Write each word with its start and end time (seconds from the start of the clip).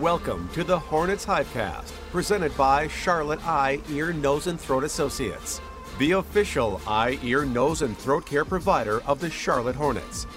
Welcome 0.00 0.48
to 0.50 0.62
the 0.62 0.78
Hornets 0.78 1.26
Hivecast, 1.26 1.90
presented 2.12 2.56
by 2.56 2.86
Charlotte 2.86 3.44
Eye, 3.44 3.80
Ear, 3.90 4.12
Nose, 4.12 4.46
and 4.46 4.60
Throat 4.60 4.84
Associates, 4.84 5.60
the 5.98 6.12
official 6.12 6.80
eye, 6.86 7.18
ear, 7.24 7.44
nose, 7.44 7.82
and 7.82 7.98
throat 7.98 8.24
care 8.24 8.44
provider 8.44 9.02
of 9.02 9.18
the 9.18 9.28
Charlotte 9.28 9.74
Hornets. 9.74 10.28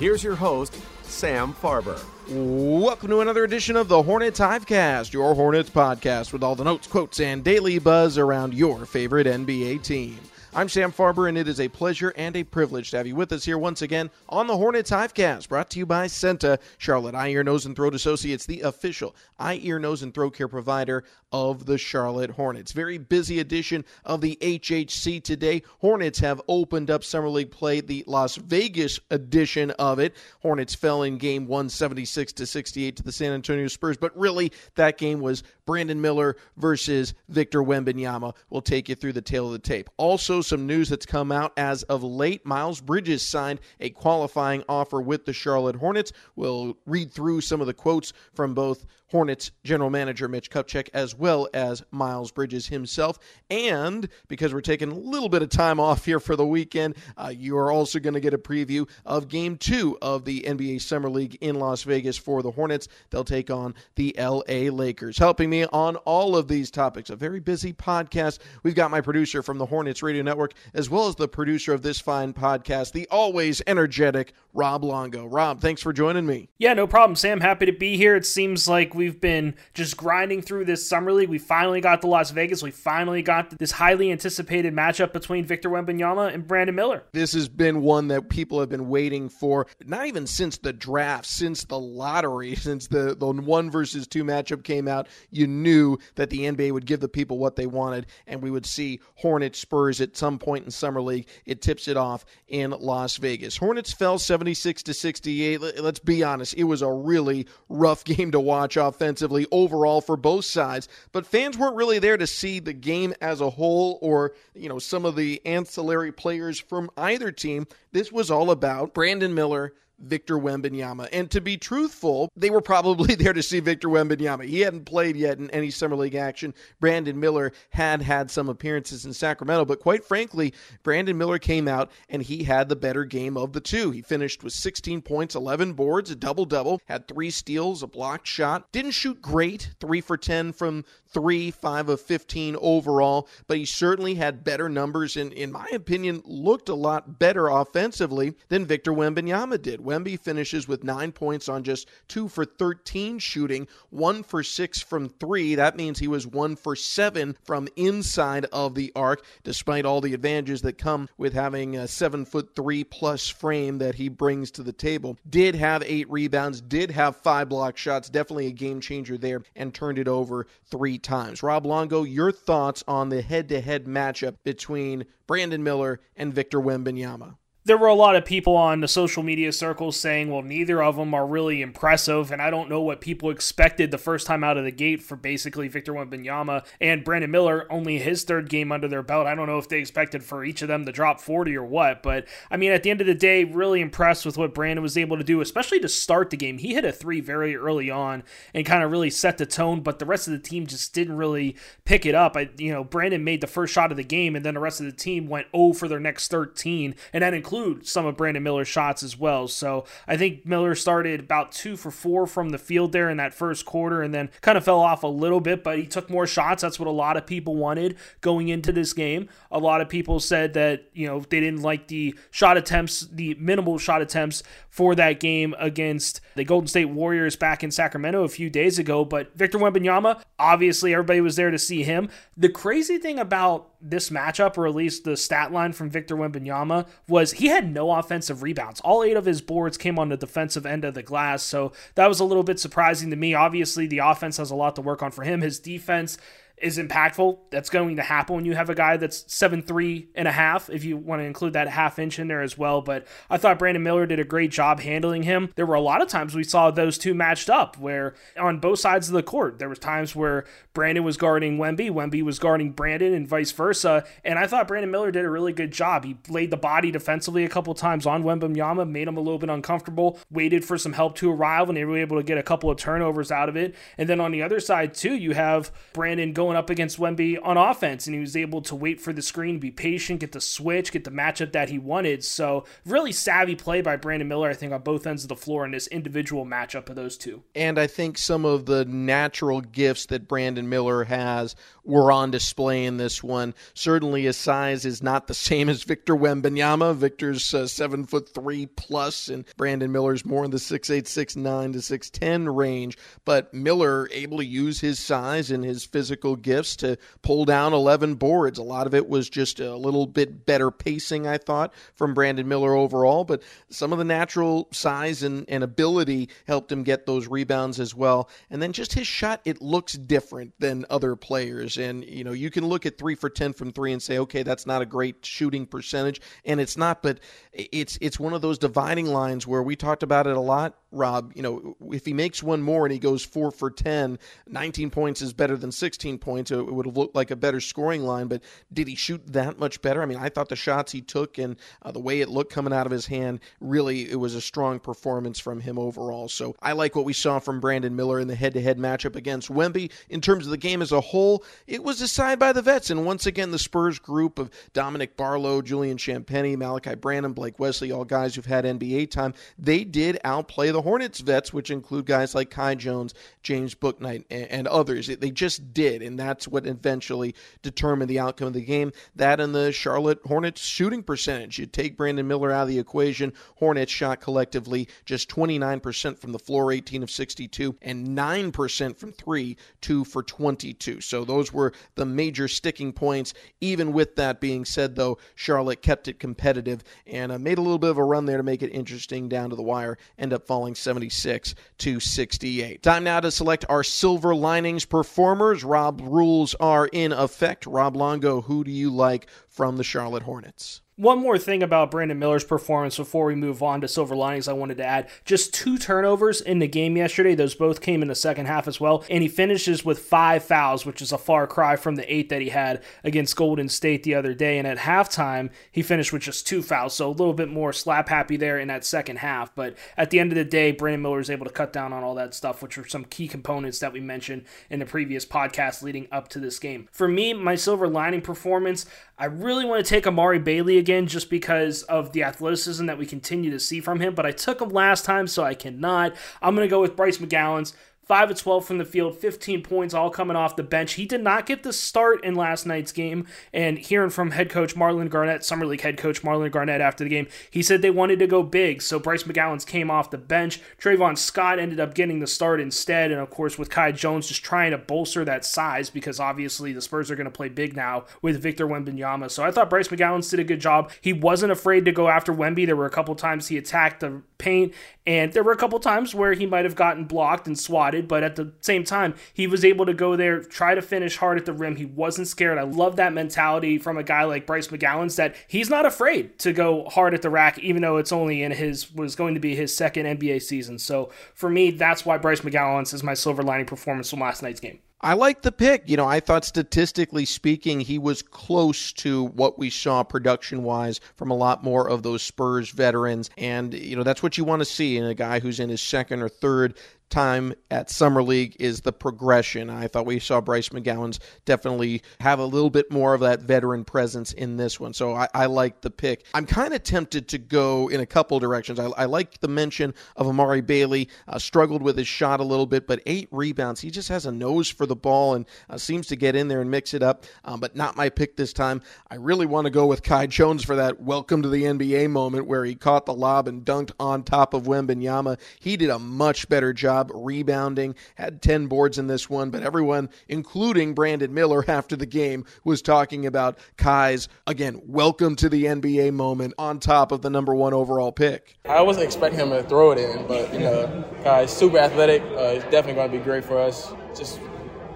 Here's 0.00 0.24
your 0.24 0.34
host, 0.34 0.76
Sam 1.02 1.54
Farber. 1.54 2.02
Welcome 2.28 3.10
to 3.10 3.20
another 3.20 3.44
edition 3.44 3.76
of 3.76 3.86
the 3.86 4.02
Hornets 4.02 4.40
Hivecast, 4.40 5.12
your 5.12 5.36
Hornets 5.36 5.70
podcast 5.70 6.32
with 6.32 6.42
all 6.42 6.56
the 6.56 6.64
notes, 6.64 6.88
quotes, 6.88 7.20
and 7.20 7.44
daily 7.44 7.78
buzz 7.78 8.18
around 8.18 8.54
your 8.54 8.86
favorite 8.86 9.28
NBA 9.28 9.84
team. 9.84 10.18
I'm 10.56 10.70
Sam 10.70 10.90
Farber, 10.90 11.28
and 11.28 11.36
it 11.36 11.48
is 11.48 11.60
a 11.60 11.68
pleasure 11.68 12.14
and 12.16 12.34
a 12.34 12.42
privilege 12.42 12.90
to 12.90 12.96
have 12.96 13.06
you 13.06 13.14
with 13.14 13.30
us 13.30 13.44
here 13.44 13.58
once 13.58 13.82
again 13.82 14.10
on 14.26 14.46
the 14.46 14.56
Hornets 14.56 14.90
Hivecast, 14.90 15.50
brought 15.50 15.68
to 15.68 15.78
you 15.78 15.84
by 15.84 16.06
CEENTA, 16.06 16.58
Charlotte 16.78 17.14
Eye, 17.14 17.28
Ear, 17.28 17.44
Nose, 17.44 17.66
and 17.66 17.76
Throat 17.76 17.94
Associates, 17.94 18.46
the 18.46 18.62
official 18.62 19.14
eye, 19.38 19.60
ear, 19.62 19.78
nose, 19.78 20.02
and 20.02 20.14
throat 20.14 20.34
care 20.34 20.48
provider 20.48 21.04
of 21.32 21.66
the 21.66 21.76
Charlotte 21.76 22.30
Hornets. 22.30 22.72
Very 22.72 22.98
busy 22.98 23.40
edition 23.40 23.84
of 24.04 24.20
the 24.20 24.38
HHC 24.40 25.22
today. 25.22 25.62
Hornets 25.80 26.18
have 26.20 26.40
opened 26.48 26.90
up 26.90 27.04
Summer 27.04 27.28
League 27.28 27.50
play, 27.50 27.80
the 27.80 28.04
Las 28.06 28.36
Vegas 28.36 28.98
edition 29.10 29.72
of 29.72 29.98
it. 29.98 30.14
Hornets 30.40 30.74
fell 30.74 31.02
in 31.02 31.18
game 31.18 31.46
176 31.46 32.32
to 32.34 32.46
68 32.46 32.96
to 32.96 33.02
the 33.02 33.12
San 33.12 33.32
Antonio 33.32 33.68
Spurs, 33.68 33.96
but 33.96 34.16
really 34.18 34.52
that 34.76 34.98
game 34.98 35.20
was 35.20 35.42
Brandon 35.66 36.00
Miller 36.00 36.36
versus 36.56 37.14
Victor 37.28 37.62
Wembanyama. 37.62 38.34
We'll 38.48 38.62
take 38.62 38.88
you 38.88 38.94
through 38.94 39.12
the 39.14 39.22
tail 39.22 39.46
of 39.46 39.52
the 39.52 39.58
tape. 39.58 39.90
Also, 39.96 40.40
some 40.40 40.66
news 40.66 40.88
that's 40.88 41.06
come 41.06 41.32
out 41.32 41.52
as 41.56 41.82
of 41.84 42.02
late. 42.02 42.46
Miles 42.46 42.80
Bridges 42.80 43.22
signed 43.22 43.60
a 43.80 43.90
qualifying 43.90 44.64
offer 44.68 45.00
with 45.00 45.26
the 45.26 45.32
Charlotte 45.32 45.76
Hornets. 45.76 46.12
We'll 46.36 46.78
read 46.86 47.12
through 47.12 47.40
some 47.42 47.60
of 47.60 47.66
the 47.66 47.74
quotes 47.74 48.12
from 48.32 48.54
both 48.54 48.86
Hornets 49.10 49.50
general 49.64 49.90
manager 49.90 50.28
Mitch 50.28 50.50
Kupchak 50.50 50.88
as 50.92 51.14
well 51.14 51.48
as 51.54 51.82
Miles 51.90 52.30
Bridges 52.30 52.66
himself. 52.66 53.18
And 53.50 54.08
because 54.28 54.52
we're 54.52 54.60
taking 54.60 54.90
a 54.90 54.94
little 54.94 55.28
bit 55.28 55.42
of 55.42 55.48
time 55.48 55.78
off 55.78 56.04
here 56.04 56.20
for 56.20 56.36
the 56.36 56.46
weekend, 56.46 56.96
uh, 57.16 57.32
you 57.34 57.56
are 57.56 57.70
also 57.70 57.98
going 57.98 58.14
to 58.14 58.20
get 58.20 58.34
a 58.34 58.38
preview 58.38 58.88
of 59.04 59.28
game 59.28 59.56
two 59.56 59.96
of 60.02 60.24
the 60.24 60.42
NBA 60.42 60.80
Summer 60.80 61.08
League 61.08 61.38
in 61.40 61.56
Las 61.56 61.82
Vegas 61.82 62.16
for 62.16 62.42
the 62.42 62.50
Hornets. 62.50 62.88
They'll 63.10 63.24
take 63.24 63.50
on 63.50 63.74
the 63.94 64.14
LA 64.18 64.70
Lakers. 64.70 65.18
Helping 65.18 65.50
me 65.50 65.64
on 65.66 65.96
all 65.96 66.36
of 66.36 66.48
these 66.48 66.70
topics, 66.70 67.10
a 67.10 67.16
very 67.16 67.40
busy 67.40 67.72
podcast. 67.72 68.38
We've 68.62 68.74
got 68.74 68.90
my 68.90 69.00
producer 69.00 69.42
from 69.42 69.58
the 69.58 69.66
Hornets 69.66 70.02
Radio 70.02 70.22
Network, 70.22 70.54
as 70.74 70.90
well 70.90 71.08
as 71.08 71.16
the 71.16 71.28
producer 71.28 71.72
of 71.72 71.82
this 71.82 72.00
fine 72.00 72.32
podcast, 72.32 72.92
the 72.92 73.06
always 73.10 73.62
energetic 73.66 74.32
Rob 74.52 74.84
Longo. 74.84 75.26
Rob, 75.26 75.60
thanks 75.60 75.82
for 75.82 75.92
joining 75.92 76.26
me. 76.26 76.48
Yeah, 76.58 76.74
no 76.74 76.86
problem, 76.86 77.14
Sam. 77.14 77.40
Happy 77.40 77.66
to 77.66 77.72
be 77.72 77.96
here. 77.96 78.16
It 78.16 78.26
seems 78.26 78.66
like 78.66 78.94
we've 78.96 79.20
been 79.20 79.54
just 79.74 79.96
grinding 79.96 80.42
through 80.42 80.64
this 80.64 80.86
summer 80.86 81.12
league. 81.12 81.28
We 81.28 81.38
finally 81.38 81.80
got 81.80 82.00
to 82.02 82.06
Las 82.06 82.30
Vegas. 82.30 82.62
We 82.62 82.70
finally 82.70 83.22
got 83.22 83.56
this 83.58 83.70
highly 83.70 84.10
anticipated 84.10 84.74
matchup 84.74 85.12
between 85.12 85.44
Victor 85.44 85.70
Wembanyama 85.70 86.32
and 86.32 86.46
Brandon 86.46 86.74
Miller. 86.74 87.04
This 87.12 87.32
has 87.34 87.48
been 87.48 87.82
one 87.82 88.08
that 88.08 88.28
people 88.28 88.60
have 88.60 88.68
been 88.68 88.88
waiting 88.88 89.28
for, 89.28 89.66
not 89.84 90.06
even 90.06 90.26
since 90.26 90.58
the 90.58 90.72
draft, 90.72 91.26
since 91.26 91.64
the 91.64 91.78
lottery, 91.78 92.54
since 92.56 92.86
the, 92.86 93.14
the 93.14 93.26
one 93.26 93.70
versus 93.70 94.06
two 94.06 94.24
matchup 94.24 94.64
came 94.64 94.88
out. 94.88 95.08
You 95.30 95.46
knew 95.46 95.98
that 96.14 96.30
the 96.30 96.40
NBA 96.40 96.72
would 96.72 96.86
give 96.86 97.00
the 97.00 97.08
people 97.08 97.38
what 97.38 97.56
they 97.56 97.66
wanted, 97.66 98.06
and 98.26 98.42
we 98.42 98.50
would 98.50 98.66
see 98.66 99.00
Hornets 99.16 99.58
Spurs 99.58 100.00
at 100.00 100.16
some 100.16 100.38
point 100.38 100.64
in 100.64 100.70
summer 100.70 101.02
league. 101.02 101.28
It 101.44 101.62
tips 101.62 101.88
it 101.88 101.96
off 101.96 102.24
in 102.48 102.70
Las 102.70 103.16
Vegas. 103.16 103.56
Hornets 103.56 103.92
fell 103.92 104.18
76 104.18 104.82
to 104.84 104.94
68. 104.94 105.80
Let's 105.80 105.98
be 106.00 106.22
honest, 106.22 106.54
it 106.54 106.64
was 106.64 106.82
a 106.82 106.90
really 106.90 107.46
rough 107.68 108.04
game 108.04 108.30
to 108.32 108.40
watch 108.40 108.76
offensively 108.86 109.46
overall 109.50 110.00
for 110.00 110.16
both 110.16 110.44
sides, 110.44 110.88
but 111.12 111.26
fans 111.26 111.58
weren't 111.58 111.76
really 111.76 111.98
there 111.98 112.16
to 112.16 112.26
see 112.26 112.58
the 112.60 112.72
game 112.72 113.14
as 113.20 113.40
a 113.40 113.50
whole 113.50 113.98
or, 114.02 114.34
you 114.54 114.68
know, 114.68 114.78
some 114.78 115.04
of 115.04 115.16
the 115.16 115.40
ancillary 115.44 116.12
players 116.12 116.58
from 116.58 116.90
either 116.96 117.30
team. 117.32 117.66
This 117.92 118.10
was 118.10 118.30
all 118.30 118.50
about 118.50 118.94
Brandon 118.94 119.34
Miller 119.34 119.74
Victor 119.98 120.38
Wembanyama. 120.38 121.08
And 121.12 121.30
to 121.30 121.40
be 121.40 121.56
truthful, 121.56 122.30
they 122.36 122.50
were 122.50 122.60
probably 122.60 123.14
there 123.16 123.32
to 123.32 123.42
see 123.42 123.60
Victor 123.60 123.88
Wembanyama. 123.88 124.44
He 124.44 124.60
hadn't 124.60 124.84
played 124.84 125.16
yet 125.16 125.38
in 125.38 125.50
any 125.50 125.70
summer 125.70 125.96
league 125.96 126.14
action. 126.14 126.54
Brandon 126.80 127.18
Miller 127.18 127.52
had 127.70 128.02
had 128.02 128.30
some 128.30 128.48
appearances 128.48 129.04
in 129.04 129.12
Sacramento, 129.12 129.64
but 129.64 129.80
quite 129.80 130.04
frankly, 130.04 130.52
Brandon 130.82 131.16
Miller 131.16 131.38
came 131.38 131.68
out 131.68 131.90
and 132.08 132.22
he 132.22 132.44
had 132.44 132.68
the 132.68 132.76
better 132.76 133.04
game 133.04 133.36
of 133.36 133.52
the 133.52 133.60
two. 133.60 133.90
He 133.90 134.02
finished 134.02 134.44
with 134.44 134.52
16 134.52 135.02
points, 135.02 135.34
11 135.34 135.72
boards, 135.72 136.10
a 136.10 136.16
double 136.16 136.44
double, 136.44 136.80
had 136.86 137.08
three 137.08 137.30
steals, 137.30 137.82
a 137.82 137.86
blocked 137.86 138.26
shot. 138.26 138.70
Didn't 138.72 138.92
shoot 138.92 139.20
great, 139.22 139.70
3 139.80 140.00
for 140.00 140.16
10 140.16 140.52
from 140.52 140.84
3, 141.08 141.50
5 141.50 141.88
of 141.88 142.00
15 142.00 142.56
overall, 142.60 143.28
but 143.46 143.56
he 143.56 143.64
certainly 143.64 144.14
had 144.14 144.44
better 144.44 144.68
numbers 144.68 145.16
and 145.16 145.32
in 145.32 145.50
my 145.52 145.66
opinion 145.72 146.22
looked 146.24 146.68
a 146.68 146.74
lot 146.74 147.18
better 147.18 147.48
offensively 147.48 148.34
than 148.48 148.66
Victor 148.66 148.92
Wembanyama 148.92 149.60
did. 149.60 149.80
Wemby 149.86 150.18
finishes 150.18 150.66
with 150.66 150.82
nine 150.82 151.12
points 151.12 151.48
on 151.48 151.62
just 151.62 151.88
two 152.08 152.28
for 152.28 152.44
13 152.44 153.20
shooting, 153.20 153.68
one 153.90 154.24
for 154.24 154.42
six 154.42 154.82
from 154.82 155.08
three. 155.08 155.54
That 155.54 155.76
means 155.76 155.98
he 155.98 156.08
was 156.08 156.26
one 156.26 156.56
for 156.56 156.74
seven 156.74 157.36
from 157.44 157.68
inside 157.76 158.46
of 158.46 158.74
the 158.74 158.92
arc, 158.96 159.24
despite 159.44 159.86
all 159.86 160.00
the 160.00 160.12
advantages 160.12 160.62
that 160.62 160.76
come 160.76 161.08
with 161.16 161.32
having 161.32 161.76
a 161.76 161.86
seven 161.86 162.24
foot 162.24 162.56
three 162.56 162.82
plus 162.82 163.28
frame 163.28 163.78
that 163.78 163.94
he 163.94 164.08
brings 164.08 164.50
to 164.52 164.62
the 164.62 164.72
table. 164.72 165.16
Did 165.30 165.54
have 165.54 165.84
eight 165.86 166.10
rebounds, 166.10 166.60
did 166.60 166.90
have 166.90 167.16
five 167.16 167.48
block 167.48 167.76
shots, 167.76 168.10
definitely 168.10 168.48
a 168.48 168.52
game 168.52 168.80
changer 168.80 169.16
there, 169.16 169.42
and 169.54 169.72
turned 169.72 169.98
it 169.98 170.08
over 170.08 170.46
three 170.64 170.98
times. 170.98 171.42
Rob 171.42 171.64
Longo, 171.64 172.02
your 172.02 172.32
thoughts 172.32 172.82
on 172.88 173.08
the 173.08 173.22
head 173.22 173.48
to 173.50 173.60
head 173.60 173.86
matchup 173.86 174.36
between 174.42 175.04
Brandon 175.26 175.62
Miller 175.62 176.00
and 176.16 176.34
Victor 176.34 176.60
Wembanyama? 176.60 177.36
There 177.66 177.76
were 177.76 177.88
a 177.88 177.94
lot 177.94 178.14
of 178.14 178.24
people 178.24 178.54
on 178.54 178.80
the 178.80 178.86
social 178.86 179.24
media 179.24 179.52
circles 179.52 179.98
saying, 179.98 180.30
well, 180.30 180.42
neither 180.42 180.80
of 180.80 180.94
them 180.94 181.12
are 181.12 181.26
really 181.26 181.62
impressive. 181.62 182.30
And 182.30 182.40
I 182.40 182.48
don't 182.48 182.68
know 182.68 182.80
what 182.80 183.00
people 183.00 183.28
expected 183.28 183.90
the 183.90 183.98
first 183.98 184.24
time 184.24 184.44
out 184.44 184.56
of 184.56 184.62
the 184.62 184.70
gate 184.70 185.02
for 185.02 185.16
basically 185.16 185.66
Victor 185.66 185.92
Wembanyama 185.92 186.64
and 186.80 187.02
Brandon 187.02 187.28
Miller, 187.30 187.66
only 187.68 187.98
his 187.98 188.22
third 188.22 188.48
game 188.48 188.70
under 188.70 188.86
their 188.86 189.02
belt. 189.02 189.26
I 189.26 189.34
don't 189.34 189.48
know 189.48 189.58
if 189.58 189.68
they 189.68 189.80
expected 189.80 190.22
for 190.22 190.44
each 190.44 190.62
of 190.62 190.68
them 190.68 190.86
to 190.86 190.92
drop 190.92 191.20
40 191.20 191.56
or 191.56 191.64
what. 191.64 192.04
But 192.04 192.28
I 192.52 192.56
mean, 192.56 192.70
at 192.70 192.84
the 192.84 192.90
end 192.90 193.00
of 193.00 193.08
the 193.08 193.14
day, 193.14 193.42
really 193.42 193.80
impressed 193.80 194.24
with 194.24 194.38
what 194.38 194.54
Brandon 194.54 194.80
was 194.80 194.96
able 194.96 195.16
to 195.16 195.24
do, 195.24 195.40
especially 195.40 195.80
to 195.80 195.88
start 195.88 196.30
the 196.30 196.36
game. 196.36 196.58
He 196.58 196.74
hit 196.74 196.84
a 196.84 196.92
three 196.92 197.20
very 197.20 197.56
early 197.56 197.90
on 197.90 198.22
and 198.54 198.64
kind 198.64 198.84
of 198.84 198.92
really 198.92 199.10
set 199.10 199.38
the 199.38 199.46
tone, 199.46 199.80
but 199.80 199.98
the 199.98 200.06
rest 200.06 200.28
of 200.28 200.32
the 200.32 200.38
team 200.38 200.68
just 200.68 200.94
didn't 200.94 201.16
really 201.16 201.56
pick 201.84 202.06
it 202.06 202.14
up. 202.14 202.36
I, 202.36 202.48
you 202.58 202.72
know, 202.72 202.84
Brandon 202.84 203.24
made 203.24 203.40
the 203.40 203.48
first 203.48 203.74
shot 203.74 203.90
of 203.90 203.96
the 203.96 204.04
game, 204.04 204.36
and 204.36 204.44
then 204.44 204.54
the 204.54 204.60
rest 204.60 204.78
of 204.78 204.86
the 204.86 204.92
team 204.92 205.26
went 205.26 205.48
0 205.50 205.72
for 205.72 205.88
their 205.88 205.98
next 205.98 206.28
13, 206.28 206.94
and 207.12 207.22
that 207.22 207.34
includes 207.34 207.55
include 207.56 207.86
some 207.86 208.06
of 208.06 208.16
Brandon 208.16 208.42
Miller's 208.42 208.68
shots 208.68 209.02
as 209.02 209.18
well. 209.18 209.48
So 209.48 209.84
I 210.06 210.16
think 210.16 210.46
Miller 210.46 210.74
started 210.74 211.20
about 211.20 211.52
two 211.52 211.76
for 211.76 211.90
four 211.90 212.26
from 212.26 212.50
the 212.50 212.58
field 212.58 212.92
there 212.92 213.10
in 213.10 213.16
that 213.16 213.34
first 213.34 213.64
quarter 213.64 214.02
and 214.02 214.12
then 214.14 214.30
kind 214.40 214.58
of 214.58 214.64
fell 214.64 214.80
off 214.80 215.02
a 215.02 215.08
little 215.08 215.40
bit, 215.40 215.64
but 215.64 215.78
he 215.78 215.86
took 215.86 216.10
more 216.10 216.26
shots. 216.26 216.62
That's 216.62 216.78
what 216.78 216.88
a 216.88 216.92
lot 216.92 217.16
of 217.16 217.26
people 217.26 217.56
wanted 217.56 217.96
going 218.20 218.48
into 218.48 218.72
this 218.72 218.92
game. 218.92 219.28
A 219.50 219.58
lot 219.58 219.80
of 219.80 219.88
people 219.88 220.20
said 220.20 220.54
that, 220.54 220.90
you 220.92 221.06
know, 221.06 221.20
they 221.20 221.40
didn't 221.40 221.62
like 221.62 221.88
the 221.88 222.18
shot 222.30 222.56
attempts, 222.56 223.00
the 223.00 223.34
minimal 223.34 223.78
shot 223.78 224.02
attempts 224.02 224.42
for 224.68 224.94
that 224.94 225.20
game 225.20 225.54
against 225.58 226.20
the 226.34 226.44
Golden 226.44 226.68
State 226.68 226.86
Warriors 226.86 227.36
back 227.36 227.64
in 227.64 227.70
Sacramento 227.70 228.24
a 228.24 228.28
few 228.28 228.50
days 228.50 228.78
ago. 228.78 229.04
But 229.04 229.36
Victor 229.36 229.58
Wembanyama, 229.58 230.20
obviously 230.38 230.92
everybody 230.92 231.20
was 231.20 231.36
there 231.36 231.50
to 231.50 231.58
see 231.58 231.82
him. 231.82 232.10
The 232.36 232.48
crazy 232.48 232.98
thing 232.98 233.18
about 233.18 233.70
this 233.80 234.10
matchup, 234.10 234.56
or 234.56 234.66
at 234.66 234.74
least 234.74 235.04
the 235.04 235.16
stat 235.16 235.52
line 235.52 235.72
from 235.72 235.90
Victor 235.90 236.16
Wembanyama, 236.16 236.86
was 237.08 237.32
he 237.32 237.46
had 237.46 237.72
no 237.72 237.90
offensive 237.90 238.42
rebounds. 238.42 238.80
All 238.80 239.02
eight 239.02 239.16
of 239.16 239.24
his 239.24 239.40
boards 239.40 239.76
came 239.76 239.98
on 239.98 240.08
the 240.08 240.16
defensive 240.16 240.66
end 240.66 240.84
of 240.84 240.94
the 240.94 241.02
glass, 241.02 241.42
so 241.42 241.72
that 241.94 242.08
was 242.08 242.20
a 242.20 242.24
little 242.24 242.42
bit 242.42 242.60
surprising 242.60 243.10
to 243.10 243.16
me. 243.16 243.34
Obviously, 243.34 243.86
the 243.86 243.98
offense 243.98 244.36
has 244.38 244.50
a 244.50 244.56
lot 244.56 244.76
to 244.76 244.82
work 244.82 245.02
on 245.02 245.10
for 245.10 245.22
him. 245.24 245.40
His 245.40 245.58
defense 245.58 246.18
is 246.58 246.78
impactful. 246.78 247.38
That's 247.50 247.68
going 247.68 247.96
to 247.96 248.02
happen 248.02 248.36
when 248.36 248.44
you 248.44 248.54
have 248.54 248.70
a 248.70 248.74
guy 248.74 248.96
that's 248.96 249.24
seven 249.32 249.62
three 249.62 250.08
and 250.14 250.26
a 250.26 250.32
half, 250.32 250.70
if 250.70 250.84
you 250.84 250.96
want 250.96 251.20
to 251.20 251.24
include 251.24 251.52
that 251.52 251.68
half 251.68 251.98
inch 251.98 252.18
in 252.18 252.28
there 252.28 252.42
as 252.42 252.56
well. 252.56 252.80
But 252.80 253.06
I 253.28 253.36
thought 253.36 253.58
Brandon 253.58 253.82
Miller 253.82 254.06
did 254.06 254.18
a 254.18 254.24
great 254.24 254.50
job 254.50 254.80
handling 254.80 255.24
him. 255.24 255.52
There 255.56 255.66
were 255.66 255.74
a 255.74 255.80
lot 255.80 256.02
of 256.02 256.08
times 256.08 256.34
we 256.34 256.44
saw 256.44 256.70
those 256.70 256.98
two 256.98 257.14
matched 257.14 257.50
up 257.50 257.76
where 257.78 258.14
on 258.38 258.58
both 258.58 258.78
sides 258.78 259.08
of 259.08 259.14
the 259.14 259.22
court, 259.22 259.58
there 259.58 259.68
was 259.68 259.78
times 259.78 260.16
where 260.16 260.44
Brandon 260.72 261.04
was 261.04 261.16
guarding 261.16 261.58
Wemby, 261.58 261.90
Wemby 261.90 262.22
was 262.22 262.38
guarding 262.38 262.72
Brandon, 262.72 263.12
and 263.12 263.28
vice 263.28 263.52
versa. 263.52 264.04
And 264.24 264.38
I 264.38 264.46
thought 264.46 264.68
Brandon 264.68 264.90
Miller 264.90 265.10
did 265.10 265.24
a 265.24 265.30
really 265.30 265.52
good 265.52 265.72
job. 265.72 266.04
He 266.04 266.16
laid 266.28 266.50
the 266.50 266.56
body 266.56 266.90
defensively 266.90 267.44
a 267.44 267.48
couple 267.48 267.74
times 267.74 268.06
on 268.06 268.22
Wembanyama, 268.22 268.88
made 268.88 269.08
him 269.08 269.16
a 269.16 269.20
little 269.20 269.38
bit 269.38 269.50
uncomfortable, 269.50 270.18
waited 270.30 270.64
for 270.64 270.78
some 270.78 270.94
help 270.94 271.16
to 271.16 271.30
arrive, 271.30 271.68
and 271.68 271.76
they 271.76 271.84
were 271.84 271.98
able 271.98 272.16
to 272.16 272.22
get 272.22 272.38
a 272.38 272.42
couple 272.42 272.70
of 272.70 272.78
turnovers 272.78 273.30
out 273.30 273.48
of 273.48 273.56
it. 273.56 273.74
And 273.98 274.08
then 274.08 274.20
on 274.20 274.32
the 274.32 274.42
other 274.42 274.60
side, 274.60 274.94
too, 274.94 275.14
you 275.14 275.32
have 275.32 275.70
Brandon 275.92 276.32
going 276.32 276.45
going 276.46 276.56
up 276.56 276.70
against 276.70 277.00
Wemby 277.00 277.36
on 277.42 277.56
offense, 277.56 278.06
and 278.06 278.14
he 278.14 278.20
was 278.20 278.36
able 278.36 278.62
to 278.62 278.76
wait 278.76 279.00
for 279.00 279.12
the 279.12 279.20
screen, 279.20 279.58
be 279.58 279.72
patient, 279.72 280.20
get 280.20 280.30
the 280.30 280.40
switch, 280.40 280.92
get 280.92 281.02
the 281.02 281.10
matchup 281.10 281.50
that 281.50 281.70
he 281.70 281.76
wanted. 281.76 282.22
So, 282.22 282.64
really 282.84 283.10
savvy 283.10 283.56
play 283.56 283.80
by 283.80 283.96
Brandon 283.96 284.28
Miller, 284.28 284.48
I 284.48 284.54
think, 284.54 284.72
on 284.72 284.82
both 284.82 285.08
ends 285.08 285.24
of 285.24 285.28
the 285.28 285.34
floor 285.34 285.64
in 285.64 285.72
this 285.72 285.88
individual 285.88 286.46
matchup 286.46 286.88
of 286.88 286.94
those 286.94 287.18
two. 287.18 287.42
And 287.56 287.80
I 287.80 287.88
think 287.88 288.16
some 288.16 288.44
of 288.44 288.66
the 288.66 288.84
natural 288.84 289.60
gifts 289.60 290.06
that 290.06 290.28
Brandon 290.28 290.68
Miller 290.68 291.02
has 291.02 291.56
were 291.82 292.12
on 292.12 292.30
display 292.30 292.84
in 292.84 292.96
this 292.96 293.24
one. 293.24 293.52
Certainly, 293.74 294.22
his 294.22 294.36
size 294.36 294.84
is 294.84 295.02
not 295.02 295.26
the 295.26 295.34
same 295.34 295.68
as 295.68 295.82
Victor 295.82 296.14
Wembanyama. 296.14 296.94
Victor's 296.94 297.52
uh, 297.54 297.66
seven 297.66 298.06
foot 298.06 298.28
three 298.28 298.66
plus, 298.66 299.28
and 299.28 299.44
Brandon 299.56 299.90
Miller's 299.90 300.24
more 300.24 300.44
in 300.44 300.52
the 300.52 300.60
six 300.60 300.90
eight, 300.90 301.08
six 301.08 301.34
nine 301.34 301.72
to 301.72 301.82
six 301.82 302.08
ten 302.08 302.48
range. 302.48 302.96
But 303.24 303.52
Miller 303.52 304.08
able 304.12 304.38
to 304.38 304.44
use 304.44 304.80
his 304.80 305.00
size 305.00 305.50
and 305.50 305.64
his 305.64 305.84
physical 305.84 306.35
gifts 306.36 306.76
to 306.76 306.96
pull 307.22 307.44
down 307.44 307.72
11 307.72 308.14
boards. 308.14 308.58
A 308.58 308.62
lot 308.62 308.86
of 308.86 308.94
it 308.94 309.08
was 309.08 309.28
just 309.28 309.60
a 309.60 309.76
little 309.76 310.06
bit 310.06 310.46
better 310.46 310.70
pacing, 310.70 311.26
I 311.26 311.38
thought, 311.38 311.72
from 311.94 312.14
Brandon 312.14 312.46
Miller 312.46 312.74
overall, 312.74 313.24
but 313.24 313.42
some 313.70 313.92
of 313.92 313.98
the 313.98 314.04
natural 314.04 314.68
size 314.72 315.22
and, 315.22 315.44
and 315.48 315.64
ability 315.64 316.28
helped 316.46 316.70
him 316.70 316.82
get 316.82 317.06
those 317.06 317.26
rebounds 317.26 317.80
as 317.80 317.94
well. 317.94 318.28
And 318.50 318.62
then 318.62 318.72
just 318.72 318.92
his 318.92 319.06
shot, 319.06 319.40
it 319.44 319.60
looks 319.60 319.94
different 319.94 320.54
than 320.58 320.86
other 320.90 321.16
players. 321.16 321.78
And, 321.78 322.04
you 322.04 322.24
know, 322.24 322.32
you 322.32 322.50
can 322.50 322.66
look 322.66 322.86
at 322.86 322.98
three 322.98 323.14
for 323.14 323.30
10 323.30 323.52
from 323.52 323.72
three 323.72 323.92
and 323.92 324.02
say, 324.02 324.18
okay, 324.18 324.42
that's 324.42 324.66
not 324.66 324.82
a 324.82 324.86
great 324.86 325.24
shooting 325.24 325.66
percentage. 325.66 326.20
And 326.44 326.60
it's 326.60 326.76
not, 326.76 327.02
but 327.02 327.20
it's, 327.52 327.98
it's 328.00 328.20
one 328.20 328.34
of 328.34 328.42
those 328.42 328.58
dividing 328.58 329.06
lines 329.06 329.46
where 329.46 329.62
we 329.62 329.76
talked 329.76 330.02
about 330.02 330.26
it 330.26 330.36
a 330.36 330.40
lot 330.40 330.76
Rob, 330.96 331.32
you 331.34 331.42
know, 331.42 331.76
if 331.92 332.06
he 332.06 332.12
makes 332.12 332.42
one 332.42 332.62
more 332.62 332.86
and 332.86 332.92
he 332.92 332.98
goes 332.98 333.24
four 333.24 333.50
for 333.50 333.70
10, 333.70 334.18
19 334.48 334.90
points 334.90 335.20
is 335.20 335.32
better 335.32 335.56
than 335.56 335.70
16 335.70 336.18
points. 336.26 336.50
It 336.50 336.60
would 336.60 336.86
have 336.86 336.96
looked 336.96 337.14
like 337.14 337.30
a 337.30 337.36
better 337.36 337.60
scoring 337.60 338.02
line, 338.02 338.26
but 338.26 338.42
did 338.72 338.88
he 338.88 338.96
shoot 338.96 339.22
that 339.28 339.60
much 339.60 339.80
better? 339.80 340.02
I 340.02 340.06
mean, 340.06 340.18
I 340.18 340.28
thought 340.28 340.48
the 340.48 340.56
shots 340.56 340.90
he 340.90 341.00
took 341.00 341.38
and 341.38 341.54
uh, 341.82 341.92
the 341.92 342.00
way 342.00 342.20
it 342.20 342.28
looked 342.28 342.52
coming 342.52 342.72
out 342.72 342.84
of 342.84 342.90
his 342.92 343.06
hand, 343.06 343.38
really, 343.60 344.10
it 344.10 344.16
was 344.16 344.34
a 344.34 344.40
strong 344.40 344.80
performance 344.80 345.38
from 345.38 345.60
him 345.60 345.78
overall. 345.78 346.28
So 346.28 346.56
I 346.60 346.72
like 346.72 346.96
what 346.96 347.04
we 347.04 347.12
saw 347.12 347.38
from 347.38 347.60
Brandon 347.60 347.94
Miller 347.94 348.18
in 348.18 348.26
the 348.26 348.34
head 348.34 348.54
to 348.54 348.60
head 348.60 348.76
matchup 348.76 349.14
against 349.14 349.48
Wemby. 349.48 349.92
In 350.10 350.20
terms 350.20 350.46
of 350.46 350.50
the 350.50 350.56
game 350.56 350.82
as 350.82 350.90
a 350.90 351.00
whole, 351.00 351.44
it 351.68 351.84
was 351.84 352.00
decided 352.00 352.40
by 352.40 352.52
the 352.52 352.60
vets. 352.60 352.90
And 352.90 353.06
once 353.06 353.26
again, 353.26 353.52
the 353.52 353.58
Spurs 353.58 354.00
group 354.00 354.40
of 354.40 354.50
Dominic 354.72 355.16
Barlow, 355.16 355.62
Julian 355.62 355.96
Champagnie, 355.96 356.56
Malachi 356.56 356.96
Branham, 356.96 357.34
Blake 357.34 357.60
Wesley, 357.60 357.92
all 357.92 358.04
guys 358.04 358.34
who've 358.34 358.44
had 358.44 358.64
NBA 358.64 359.12
time, 359.12 359.32
they 359.56 359.84
did 359.84 360.18
outplay 360.24 360.72
the 360.72 360.82
Hornets 360.82 361.20
vets, 361.20 361.52
which 361.52 361.70
include 361.70 362.06
guys 362.06 362.34
like 362.34 362.50
Kai 362.50 362.74
Jones, 362.74 363.14
James 363.44 363.76
Bouknight, 363.76 364.24
and, 364.28 364.46
and 364.48 364.66
others. 364.66 365.06
They 365.06 365.30
just 365.30 365.72
did, 365.72 366.02
and 366.02 366.15
that's 366.18 366.48
what 366.48 366.66
eventually 366.66 367.34
determined 367.62 368.08
the 368.10 368.18
outcome 368.18 368.48
of 368.48 368.54
the 368.54 368.60
game. 368.60 368.92
That 369.14 369.40
and 369.40 369.54
the 369.54 369.72
Charlotte 369.72 370.20
Hornets 370.24 370.60
shooting 370.60 371.02
percentage. 371.02 371.58
You 371.58 371.66
take 371.66 371.96
Brandon 371.96 372.26
Miller 372.26 372.52
out 372.52 372.62
of 372.62 372.68
the 372.68 372.78
equation. 372.78 373.32
Hornets 373.56 373.92
shot 373.92 374.20
collectively 374.20 374.88
just 375.04 375.28
29% 375.28 376.18
from 376.18 376.32
the 376.32 376.38
floor, 376.38 376.72
18 376.72 377.02
of 377.02 377.10
62, 377.10 377.76
and 377.82 378.08
9% 378.08 378.96
from 378.96 379.12
three, 379.12 379.56
two 379.80 380.04
for 380.04 380.22
22. 380.22 381.00
So 381.00 381.24
those 381.24 381.52
were 381.52 381.72
the 381.94 382.06
major 382.06 382.48
sticking 382.48 382.92
points. 382.92 383.34
Even 383.60 383.92
with 383.92 384.16
that 384.16 384.40
being 384.40 384.64
said, 384.64 384.94
though, 384.96 385.18
Charlotte 385.34 385.82
kept 385.82 386.08
it 386.08 386.18
competitive 386.18 386.82
and 387.06 387.32
uh, 387.32 387.38
made 387.38 387.58
a 387.58 387.62
little 387.62 387.78
bit 387.78 387.90
of 387.90 387.98
a 387.98 388.04
run 388.04 388.26
there 388.26 388.36
to 388.36 388.42
make 388.42 388.62
it 388.62 388.68
interesting 388.68 389.28
down 389.28 389.50
to 389.50 389.56
the 389.56 389.62
wire. 389.62 389.98
End 390.18 390.32
up 390.32 390.46
falling 390.46 390.74
76 390.74 391.54
to 391.78 392.00
68. 392.00 392.82
Time 392.82 393.04
now 393.04 393.20
to 393.20 393.30
select 393.30 393.64
our 393.68 393.82
silver 393.82 394.34
linings 394.34 394.84
performers. 394.84 395.64
Rob 395.64 396.00
rules 396.06 396.54
are 396.60 396.86
in 396.86 397.12
effect. 397.12 397.66
Rob 397.66 397.96
Longo, 397.96 398.40
who 398.40 398.64
do 398.64 398.70
you 398.70 398.90
like 398.90 399.28
from 399.48 399.76
the 399.76 399.84
Charlotte 399.84 400.22
Hornets? 400.22 400.82
One 400.98 401.18
more 401.18 401.36
thing 401.36 401.62
about 401.62 401.90
Brandon 401.90 402.18
Miller's 402.18 402.42
performance 402.42 402.96
before 402.96 403.26
we 403.26 403.34
move 403.34 403.62
on 403.62 403.82
to 403.82 403.88
silver 403.88 404.16
linings, 404.16 404.48
I 404.48 404.54
wanted 404.54 404.78
to 404.78 404.86
add 404.86 405.10
just 405.26 405.52
two 405.52 405.76
turnovers 405.76 406.40
in 406.40 406.58
the 406.58 406.66
game 406.66 406.96
yesterday. 406.96 407.34
Those 407.34 407.54
both 407.54 407.82
came 407.82 408.00
in 408.00 408.08
the 408.08 408.14
second 408.14 408.46
half 408.46 408.66
as 408.66 408.80
well. 408.80 409.04
And 409.10 409.22
he 409.22 409.28
finishes 409.28 409.84
with 409.84 409.98
five 409.98 410.42
fouls, 410.42 410.86
which 410.86 411.02
is 411.02 411.12
a 411.12 411.18
far 411.18 411.46
cry 411.46 411.76
from 411.76 411.96
the 411.96 412.10
eight 412.10 412.30
that 412.30 412.40
he 412.40 412.48
had 412.48 412.82
against 413.04 413.36
Golden 413.36 413.68
State 413.68 414.04
the 414.04 414.14
other 414.14 414.32
day. 414.32 414.56
And 414.56 414.66
at 414.66 414.78
halftime, 414.78 415.50
he 415.70 415.82
finished 415.82 416.14
with 416.14 416.22
just 416.22 416.46
two 416.46 416.62
fouls. 416.62 416.94
So 416.94 417.08
a 417.08 417.10
little 417.10 417.34
bit 417.34 417.50
more 417.50 417.74
slap 417.74 418.08
happy 418.08 418.38
there 418.38 418.58
in 418.58 418.68
that 418.68 418.82
second 418.86 419.18
half. 419.18 419.54
But 419.54 419.76
at 419.98 420.08
the 420.08 420.18
end 420.18 420.32
of 420.32 420.36
the 420.36 420.46
day, 420.46 420.72
Brandon 420.72 421.02
Miller 421.02 421.20
is 421.20 421.28
able 421.28 421.44
to 421.44 421.52
cut 421.52 421.74
down 421.74 421.92
on 421.92 422.04
all 422.04 422.14
that 422.14 422.32
stuff, 422.32 422.62
which 422.62 422.78
are 422.78 422.88
some 422.88 423.04
key 423.04 423.28
components 423.28 423.80
that 423.80 423.92
we 423.92 424.00
mentioned 424.00 424.46
in 424.70 424.78
the 424.78 424.86
previous 424.86 425.26
podcast 425.26 425.82
leading 425.82 426.08
up 426.10 426.28
to 426.28 426.40
this 426.40 426.58
game. 426.58 426.88
For 426.90 427.06
me, 427.06 427.34
my 427.34 427.54
silver 427.54 427.86
lining 427.86 428.22
performance, 428.22 428.86
I 429.18 429.26
really 429.26 429.64
want 429.64 429.82
to 429.84 429.88
take 429.88 430.06
Amari 430.06 430.38
Bailey 430.38 430.76
again 430.76 431.06
just 431.06 431.30
because 431.30 431.82
of 431.84 432.12
the 432.12 432.22
athleticism 432.22 432.84
that 432.84 432.98
we 432.98 433.06
continue 433.06 433.50
to 433.50 433.58
see 433.58 433.80
from 433.80 434.00
him, 434.00 434.14
but 434.14 434.26
I 434.26 434.30
took 434.30 434.60
him 434.60 434.68
last 434.68 435.06
time, 435.06 435.26
so 435.26 435.42
I 435.42 435.54
cannot. 435.54 436.14
I'm 436.42 436.54
going 436.54 436.66
to 436.66 436.70
go 436.70 436.82
with 436.82 436.96
Bryce 436.96 437.16
McGowens. 437.16 437.72
5 438.06 438.30
of 438.30 438.38
12 438.38 438.64
from 438.64 438.78
the 438.78 438.84
field, 438.84 439.18
15 439.18 439.62
points, 439.62 439.92
all 439.92 440.10
coming 440.10 440.36
off 440.36 440.54
the 440.54 440.62
bench. 440.62 440.92
He 440.92 441.06
did 441.06 441.22
not 441.22 441.44
get 441.44 441.64
the 441.64 441.72
start 441.72 442.24
in 442.24 442.36
last 442.36 442.64
night's 442.64 442.92
game. 442.92 443.26
And 443.52 443.78
hearing 443.78 444.10
from 444.10 444.30
head 444.30 444.48
coach 444.48 444.76
Marlon 444.76 445.10
Garnett, 445.10 445.44
Summer 445.44 445.66
League 445.66 445.80
head 445.80 445.98
coach 445.98 446.22
Marlon 446.22 446.52
Garnett 446.52 446.80
after 446.80 447.02
the 447.02 447.10
game, 447.10 447.26
he 447.50 447.62
said 447.62 447.82
they 447.82 447.90
wanted 447.90 448.20
to 448.20 448.28
go 448.28 448.44
big. 448.44 448.80
So 448.80 449.00
Bryce 449.00 449.24
McGowens 449.24 449.66
came 449.66 449.90
off 449.90 450.10
the 450.10 450.18
bench. 450.18 450.60
Trayvon 450.80 451.18
Scott 451.18 451.58
ended 451.58 451.80
up 451.80 451.94
getting 451.94 452.20
the 452.20 452.28
start 452.28 452.60
instead. 452.60 453.10
And 453.10 453.20
of 453.20 453.28
course, 453.30 453.58
with 453.58 453.70
Kai 453.70 453.90
Jones 453.90 454.28
just 454.28 454.44
trying 454.44 454.70
to 454.70 454.78
bolster 454.78 455.24
that 455.24 455.44
size 455.44 455.90
because 455.90 456.20
obviously 456.20 456.72
the 456.72 456.82
Spurs 456.82 457.10
are 457.10 457.16
going 457.16 457.24
to 457.24 457.30
play 457.30 457.48
big 457.48 457.74
now 457.74 458.04
with 458.22 458.40
Victor 458.40 458.68
Wembanyama. 458.68 459.32
So 459.32 459.42
I 459.42 459.50
thought 459.50 459.68
Bryce 459.68 459.88
McGowens 459.88 460.30
did 460.30 460.38
a 460.38 460.44
good 460.44 460.60
job. 460.60 460.92
He 461.00 461.12
wasn't 461.12 461.50
afraid 461.50 461.84
to 461.86 461.92
go 461.92 462.08
after 462.08 462.32
Wemby. 462.32 462.66
There 462.66 462.76
were 462.76 462.86
a 462.86 462.90
couple 462.90 463.16
times 463.16 463.48
he 463.48 463.58
attacked 463.58 463.98
the 463.98 464.22
paint, 464.38 464.74
and 465.06 465.32
there 465.32 465.42
were 465.42 465.52
a 465.52 465.56
couple 465.56 465.80
times 465.80 466.14
where 466.14 466.34
he 466.34 466.46
might 466.46 466.64
have 466.64 466.76
gotten 466.76 467.04
blocked 467.04 467.46
and 467.46 467.58
swatted 467.58 467.95
but 468.00 468.22
at 468.22 468.36
the 468.36 468.52
same 468.60 468.84
time, 468.84 469.14
he 469.32 469.46
was 469.46 469.64
able 469.64 469.86
to 469.86 469.94
go 469.94 470.16
there, 470.16 470.40
try 470.40 470.74
to 470.74 470.82
finish 470.82 471.16
hard 471.16 471.38
at 471.38 471.46
the 471.46 471.52
rim. 471.52 471.76
He 471.76 471.84
wasn't 471.84 472.28
scared. 472.28 472.58
I 472.58 472.62
love 472.62 472.96
that 472.96 473.12
mentality 473.12 473.78
from 473.78 473.96
a 473.98 474.02
guy 474.02 474.24
like 474.24 474.46
Bryce 474.46 474.68
McGowens 474.68 475.16
that 475.16 475.36
he's 475.48 475.70
not 475.70 475.86
afraid 475.86 476.38
to 476.40 476.52
go 476.52 476.84
hard 476.84 477.14
at 477.14 477.22
the 477.22 477.30
rack, 477.30 477.58
even 477.58 477.82
though 477.82 477.96
it's 477.96 478.12
only 478.12 478.42
in 478.42 478.52
his 478.52 478.92
was 478.94 479.16
going 479.16 479.34
to 479.34 479.40
be 479.40 479.54
his 479.54 479.74
second 479.74 480.06
NBA 480.06 480.42
season. 480.42 480.78
So 480.78 481.10
for 481.34 481.50
me, 481.50 481.70
that's 481.70 482.04
why 482.04 482.18
Bryce 482.18 482.40
McGowens 482.40 482.94
is 482.94 483.02
my 483.02 483.14
silver 483.14 483.42
lining 483.42 483.66
performance 483.66 484.10
from 484.10 484.20
last 484.20 484.42
night's 484.42 484.60
game. 484.60 484.80
I 485.00 485.12
like 485.12 485.42
the 485.42 485.52
pick. 485.52 485.88
You 485.88 485.96
know, 485.98 486.06
I 486.06 486.20
thought 486.20 486.44
statistically 486.44 487.26
speaking, 487.26 487.80
he 487.80 487.98
was 487.98 488.22
close 488.22 488.92
to 488.94 489.24
what 489.24 489.58
we 489.58 489.68
saw 489.68 490.02
production 490.02 490.62
wise 490.62 491.00
from 491.16 491.30
a 491.30 491.36
lot 491.36 491.62
more 491.62 491.88
of 491.88 492.02
those 492.02 492.22
Spurs 492.22 492.70
veterans. 492.70 493.28
And, 493.36 493.74
you 493.74 493.94
know, 493.94 494.02
that's 494.02 494.22
what 494.22 494.38
you 494.38 494.44
want 494.44 494.60
to 494.60 494.64
see 494.64 494.96
in 494.96 495.04
a 495.04 495.14
guy 495.14 495.38
who's 495.38 495.60
in 495.60 495.68
his 495.68 495.82
second 495.82 496.22
or 496.22 496.30
third 496.30 496.78
time 497.10 497.54
at 497.70 497.90
Summer 497.90 498.22
League 498.22 498.56
is 498.58 498.80
the 498.80 498.92
progression. 498.92 499.70
I 499.70 499.86
thought 499.86 500.06
we 500.06 500.18
saw 500.18 500.40
Bryce 500.40 500.70
McGowens 500.70 501.18
definitely 501.44 502.02
have 502.20 502.38
a 502.38 502.44
little 502.44 502.70
bit 502.70 502.90
more 502.90 503.14
of 503.14 503.20
that 503.20 503.42
veteran 503.42 503.84
presence 503.84 504.32
in 504.32 504.56
this 504.56 504.80
one. 504.80 504.92
So 504.92 505.14
I, 505.14 505.28
I 505.34 505.46
like 505.46 505.80
the 505.80 505.90
pick. 505.90 506.24
I'm 506.34 506.46
kind 506.46 506.74
of 506.74 506.82
tempted 506.82 507.28
to 507.28 507.38
go 507.38 507.88
in 507.88 508.00
a 508.00 508.06
couple 508.06 508.38
directions. 508.40 508.78
I, 508.78 508.86
I 508.86 509.04
like 509.04 509.40
the 509.40 509.48
mention 509.48 509.94
of 510.16 510.26
Amari 510.26 510.60
Bailey. 510.60 511.08
Uh, 511.28 511.38
struggled 511.38 511.82
with 511.82 511.96
his 511.96 512.08
shot 512.08 512.40
a 512.40 512.44
little 512.44 512.66
bit, 512.66 512.86
but 512.86 513.00
eight 513.06 513.28
rebounds. 513.30 513.80
He 513.80 513.90
just 513.90 514.08
has 514.08 514.26
a 514.26 514.32
nose 514.32 514.68
for 514.68 514.86
the 514.86 514.96
ball 514.96 515.34
and 515.34 515.46
uh, 515.70 515.78
seems 515.78 516.08
to 516.08 516.16
get 516.16 516.34
in 516.34 516.48
there 516.48 516.60
and 516.60 516.70
mix 516.70 516.94
it 516.94 517.02
up. 517.02 517.24
Um, 517.44 517.60
but 517.60 517.76
not 517.76 517.96
my 517.96 518.08
pick 518.08 518.36
this 518.36 518.52
time. 518.52 518.82
I 519.10 519.16
really 519.16 519.46
want 519.46 519.66
to 519.66 519.70
go 519.70 519.86
with 519.86 520.02
Kai 520.02 520.26
Jones 520.26 520.64
for 520.64 520.76
that 520.76 521.00
welcome 521.00 521.42
to 521.42 521.48
the 521.48 521.64
NBA 521.64 522.10
moment 522.10 522.46
where 522.46 522.64
he 522.64 522.74
caught 522.74 523.06
the 523.06 523.14
lob 523.14 523.48
and 523.48 523.64
dunked 523.64 523.92
on 524.00 524.22
top 524.22 524.54
of 524.54 524.64
Wembanyama. 524.64 525.38
He 525.60 525.76
did 525.76 525.90
a 525.90 525.98
much 525.98 526.48
better 526.48 526.72
job 526.72 526.95
job 526.96 527.10
rebounding, 527.14 527.94
had 528.14 528.40
10 528.40 528.68
boards 528.68 528.98
in 528.98 529.06
this 529.06 529.28
one, 529.28 529.50
but 529.50 529.62
everyone, 529.62 530.08
including 530.28 530.94
Brandon 530.94 531.32
Miller 531.32 531.64
after 531.68 531.96
the 531.96 532.06
game, 532.06 532.44
was 532.64 532.80
talking 532.80 533.26
about 533.26 533.58
Kai's, 533.76 534.28
again, 534.46 534.80
welcome 534.86 535.36
to 535.36 535.48
the 535.48 535.64
NBA 535.64 536.12
moment 536.12 536.54
on 536.58 536.80
top 536.80 537.12
of 537.12 537.20
the 537.20 537.30
number 537.30 537.54
one 537.54 537.74
overall 537.74 538.12
pick. 538.12 538.56
I 538.66 538.80
wasn't 538.82 539.04
expecting 539.04 539.40
him 539.40 539.50
to 539.50 539.62
throw 539.64 539.90
it 539.90 539.98
in, 539.98 540.26
but, 540.26 540.52
you 540.54 540.60
know, 540.60 541.04
Kai's 541.22 541.50
super 541.50 541.78
athletic. 541.78 542.22
Uh, 542.22 542.54
he's 542.54 542.62
definitely 542.64 542.94
going 542.94 543.10
to 543.10 543.18
be 543.18 543.24
great 543.24 543.44
for 543.44 543.58
us. 543.58 543.92
Just 544.16 544.40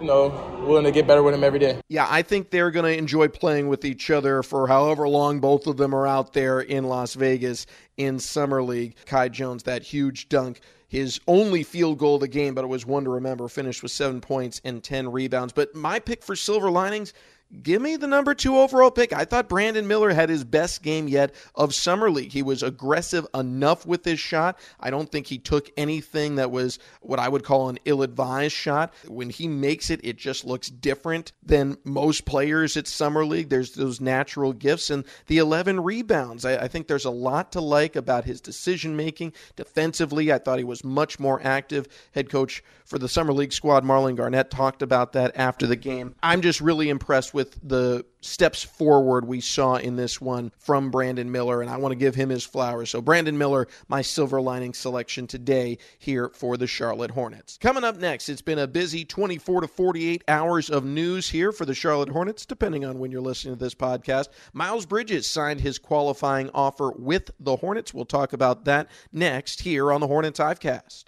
you 0.00 0.06
know, 0.06 0.28
willing 0.66 0.84
to 0.84 0.90
get 0.90 1.06
better 1.06 1.22
with 1.22 1.34
him 1.34 1.44
every 1.44 1.58
day. 1.58 1.78
Yeah, 1.88 2.06
I 2.08 2.22
think 2.22 2.48
they're 2.48 2.70
going 2.70 2.90
to 2.90 2.98
enjoy 2.98 3.28
playing 3.28 3.68
with 3.68 3.84
each 3.84 4.08
other 4.08 4.42
for 4.42 4.66
however 4.66 5.06
long 5.06 5.40
both 5.40 5.66
of 5.66 5.76
them 5.76 5.94
are 5.94 6.06
out 6.06 6.32
there 6.32 6.60
in 6.60 6.84
Las 6.84 7.12
Vegas 7.12 7.66
in 7.98 8.18
Summer 8.18 8.62
League. 8.62 8.96
Kai 9.04 9.28
Jones, 9.28 9.64
that 9.64 9.82
huge 9.82 10.30
dunk 10.30 10.60
his 10.90 11.20
only 11.28 11.62
field 11.62 11.98
goal 11.98 12.16
of 12.16 12.20
the 12.22 12.28
game, 12.28 12.52
but 12.52 12.64
it 12.64 12.66
was 12.66 12.84
one 12.84 13.04
to 13.04 13.10
remember, 13.10 13.46
finished 13.46 13.80
with 13.80 13.92
seven 13.92 14.20
points 14.20 14.60
and 14.64 14.82
10 14.82 15.12
rebounds. 15.12 15.52
But 15.52 15.72
my 15.72 16.00
pick 16.00 16.24
for 16.24 16.34
Silver 16.34 16.68
Linings, 16.68 17.14
Give 17.62 17.82
me 17.82 17.96
the 17.96 18.06
number 18.06 18.32
two 18.32 18.58
overall 18.58 18.92
pick. 18.92 19.12
I 19.12 19.24
thought 19.24 19.48
Brandon 19.48 19.88
Miller 19.88 20.10
had 20.10 20.28
his 20.28 20.44
best 20.44 20.84
game 20.84 21.08
yet 21.08 21.34
of 21.56 21.74
Summer 21.74 22.08
League. 22.08 22.30
He 22.30 22.42
was 22.42 22.62
aggressive 22.62 23.26
enough 23.34 23.84
with 23.84 24.04
his 24.04 24.20
shot. 24.20 24.56
I 24.78 24.90
don't 24.90 25.10
think 25.10 25.26
he 25.26 25.38
took 25.38 25.68
anything 25.76 26.36
that 26.36 26.52
was 26.52 26.78
what 27.00 27.18
I 27.18 27.28
would 27.28 27.42
call 27.42 27.68
an 27.68 27.80
ill 27.84 28.02
advised 28.02 28.54
shot. 28.54 28.94
When 29.08 29.30
he 29.30 29.48
makes 29.48 29.90
it, 29.90 29.98
it 30.04 30.16
just 30.16 30.44
looks 30.44 30.68
different 30.68 31.32
than 31.42 31.76
most 31.82 32.24
players 32.24 32.76
at 32.76 32.86
Summer 32.86 33.24
League. 33.24 33.48
There's 33.48 33.72
those 33.72 34.00
natural 34.00 34.52
gifts 34.52 34.88
and 34.88 35.04
the 35.26 35.38
11 35.38 35.80
rebounds. 35.80 36.44
I, 36.44 36.56
I 36.56 36.68
think 36.68 36.86
there's 36.86 37.04
a 37.04 37.10
lot 37.10 37.50
to 37.52 37.60
like 37.60 37.96
about 37.96 38.26
his 38.26 38.40
decision 38.40 38.94
making. 38.94 39.32
Defensively, 39.56 40.32
I 40.32 40.38
thought 40.38 40.58
he 40.58 40.64
was 40.64 40.84
much 40.84 41.18
more 41.18 41.40
active. 41.42 41.88
Head 42.12 42.30
coach 42.30 42.62
for 42.84 42.98
the 42.98 43.08
Summer 43.08 43.32
League 43.32 43.52
squad, 43.52 43.84
Marlon 43.84 44.14
Garnett, 44.14 44.52
talked 44.52 44.82
about 44.82 45.14
that 45.14 45.32
after 45.34 45.66
the 45.66 45.76
game. 45.76 46.14
I'm 46.22 46.42
just 46.42 46.60
really 46.60 46.88
impressed 46.88 47.34
with 47.34 47.39
with 47.40 47.58
the 47.66 48.04
steps 48.20 48.62
forward 48.62 49.26
we 49.26 49.40
saw 49.40 49.76
in 49.76 49.96
this 49.96 50.20
one 50.20 50.52
from 50.58 50.90
Brandon 50.90 51.32
Miller, 51.32 51.62
and 51.62 51.70
I 51.70 51.78
want 51.78 51.92
to 51.92 51.96
give 51.96 52.14
him 52.14 52.28
his 52.28 52.44
flowers. 52.44 52.90
So, 52.90 53.00
Brandon 53.00 53.38
Miller, 53.38 53.66
my 53.88 54.02
silver 54.02 54.42
lining 54.42 54.74
selection 54.74 55.26
today 55.26 55.78
here 55.98 56.28
for 56.28 56.58
the 56.58 56.66
Charlotte 56.66 57.12
Hornets. 57.12 57.56
Coming 57.56 57.82
up 57.82 57.96
next, 57.96 58.28
it's 58.28 58.42
been 58.42 58.58
a 58.58 58.66
busy 58.66 59.06
24 59.06 59.62
to 59.62 59.68
48 59.68 60.22
hours 60.28 60.68
of 60.68 60.84
news 60.84 61.30
here 61.30 61.50
for 61.50 61.64
the 61.64 61.72
Charlotte 61.72 62.10
Hornets, 62.10 62.44
depending 62.44 62.84
on 62.84 62.98
when 62.98 63.10
you're 63.10 63.22
listening 63.22 63.54
to 63.54 63.64
this 63.64 63.74
podcast. 63.74 64.28
Miles 64.52 64.84
Bridges 64.84 65.26
signed 65.26 65.62
his 65.62 65.78
qualifying 65.78 66.50
offer 66.52 66.90
with 66.90 67.30
the 67.40 67.56
Hornets. 67.56 67.94
We'll 67.94 68.04
talk 68.04 68.34
about 68.34 68.66
that 68.66 68.90
next 69.12 69.62
here 69.62 69.90
on 69.90 70.02
the 70.02 70.08
Hornets 70.08 70.38
Hivecast. 70.38 71.04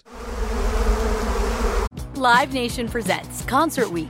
Live 2.15 2.53
Nation 2.53 2.89
presents 2.89 3.45
Concert 3.45 3.91
Week. 3.91 4.09